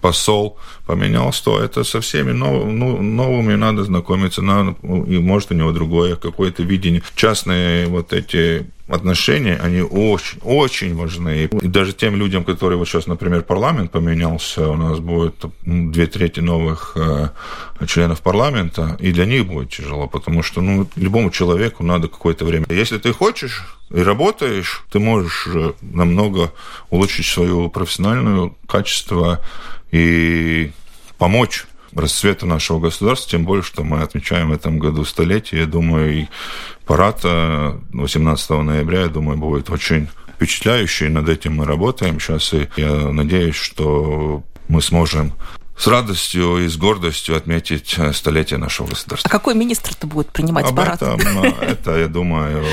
посол 0.00 0.56
поменялся, 0.86 1.44
то 1.44 1.60
это 1.60 1.84
со 1.84 2.00
всеми 2.00 2.32
нов, 2.32 2.64
ну, 2.66 3.02
новыми 3.02 3.54
надо 3.54 3.84
знакомиться, 3.84 4.42
надо, 4.42 4.76
и 4.82 5.18
может 5.18 5.50
у 5.50 5.54
него 5.54 5.72
другое 5.72 6.16
какое-то 6.16 6.62
видение. 6.62 7.02
Частные 7.14 7.86
вот 7.86 8.12
эти 8.12 8.66
отношения, 8.88 9.60
они 9.62 9.82
очень, 9.82 10.38
очень 10.42 10.96
важны. 10.96 11.48
И 11.62 11.68
даже 11.68 11.92
тем 11.92 12.16
людям, 12.16 12.44
которые 12.44 12.78
вот 12.78 12.88
сейчас, 12.88 13.06
например, 13.06 13.42
парламент 13.42 13.90
поменялся, 13.90 14.68
у 14.68 14.76
нас 14.76 14.98
будет 14.98 15.44
две 15.64 16.06
трети 16.06 16.40
новых 16.40 16.96
э, 16.96 17.28
членов 17.86 18.22
парламента, 18.22 18.96
и 18.98 19.12
для 19.12 19.26
них 19.26 19.46
будет 19.46 19.70
тяжело, 19.70 20.08
потому 20.08 20.42
что 20.42 20.62
ну, 20.62 20.88
любому 20.96 21.30
человеку 21.30 21.84
надо 21.84 22.08
какое-то 22.08 22.44
время. 22.46 22.66
Если 22.70 22.98
ты 22.98 23.12
хочешь 23.12 23.76
и 23.90 24.00
работаешь, 24.00 24.82
ты 24.90 24.98
можешь 24.98 25.46
э, 25.46 25.72
намного 25.82 26.52
улучшить 26.88 27.26
свое 27.26 27.68
профессиональное 27.68 28.52
качество 28.66 29.40
и 29.90 30.70
помочь 31.16 31.66
расцвету 31.94 32.46
нашего 32.46 32.80
государства, 32.80 33.30
тем 33.30 33.44
более, 33.44 33.62
что 33.62 33.82
мы 33.82 34.02
отмечаем 34.02 34.50
в 34.50 34.52
этом 34.52 34.78
году 34.78 35.04
столетие. 35.04 35.62
Я 35.62 35.66
думаю, 35.66 36.22
и 36.22 36.26
парад 36.86 37.20
18 37.24 38.50
ноября, 38.50 39.02
я 39.02 39.08
думаю, 39.08 39.38
будет 39.38 39.70
очень 39.70 40.08
впечатляющий. 40.34 41.08
Над 41.08 41.28
этим 41.28 41.56
мы 41.56 41.64
работаем 41.64 42.20
сейчас, 42.20 42.52
и 42.54 42.68
я 42.76 42.92
надеюсь, 42.92 43.56
что 43.56 44.42
мы 44.68 44.82
сможем 44.82 45.32
с 45.76 45.86
радостью 45.86 46.64
и 46.64 46.68
с 46.68 46.76
гордостью 46.76 47.36
отметить 47.36 47.96
столетие 48.12 48.58
нашего 48.58 48.88
государства. 48.88 49.28
А 49.28 49.30
какой 49.30 49.54
министр-то 49.54 50.06
будет 50.06 50.28
принимать 50.28 50.66
Об 50.66 50.76
парад? 50.76 51.02
Этом, 51.02 51.44
это, 51.60 51.98
я 51.98 52.08
думаю, 52.08 52.64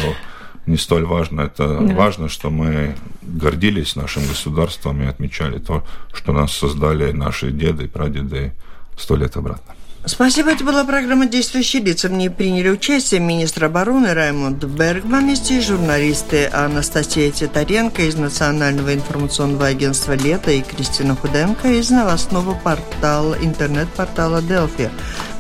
не 0.68 0.78
столь 0.78 1.06
важно. 1.06 1.42
Это 1.42 1.80
да. 1.80 1.94
важно, 1.96 2.30
что 2.30 2.50
мы 2.50 2.96
гордились 3.22 3.96
нашим 3.96 4.26
государством 4.28 5.02
и 5.02 5.06
отмечали 5.06 5.60
то, 5.60 5.84
что 6.14 6.34
нас 6.34 6.52
создали 6.52 7.12
наши 7.12 7.52
деды 7.52 7.86
и 7.86 7.88
прадеды 7.88 8.54
сто 8.98 9.16
лет 9.16 9.38
обратно. 9.38 9.75
Спасибо, 10.08 10.52
это 10.52 10.64
была 10.64 10.84
программа 10.84 11.26
«Действующие 11.26 11.82
лица». 11.82 12.10
В 12.10 12.12
ней 12.12 12.30
приняли 12.30 12.70
участие 12.70 13.20
министр 13.20 13.66
обороны 13.66 14.14
Раймонд 14.14 14.64
Бергман 14.64 15.32
и 15.32 15.62
журналисты 15.62 16.46
Анастасия 16.54 17.32
Титаренко 17.32 18.04
из 18.04 18.16
Национального 18.16 18.94
информационного 18.94 19.66
агентства 19.66 20.14
«Лето» 20.14 20.52
и 20.52 20.62
Кристина 20.62 21.16
Худенко 21.16 21.70
из 21.70 21.90
новостного 21.90 22.54
портала, 22.54 23.36
интернет-портала 23.42 24.44
«Делфи». 24.44 24.92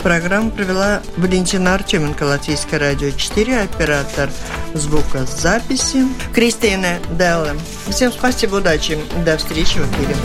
Программу 0.01 0.49
провела 0.49 1.01
Валентина 1.16 1.76
Артеменко, 1.76 2.24
Латвийское 2.24 2.80
радио 2.80 3.11
4, 3.11 3.61
оператор 3.61 4.32
звукозаписи 4.74 6.07
Кристина 6.34 6.97
Делла. 7.11 7.55
Всем 7.89 8.11
спасибо, 8.11 8.55
удачи, 8.55 8.97
до 9.24 9.38
встречи 9.38 9.78
в 9.78 9.91
эфире. 9.93 10.16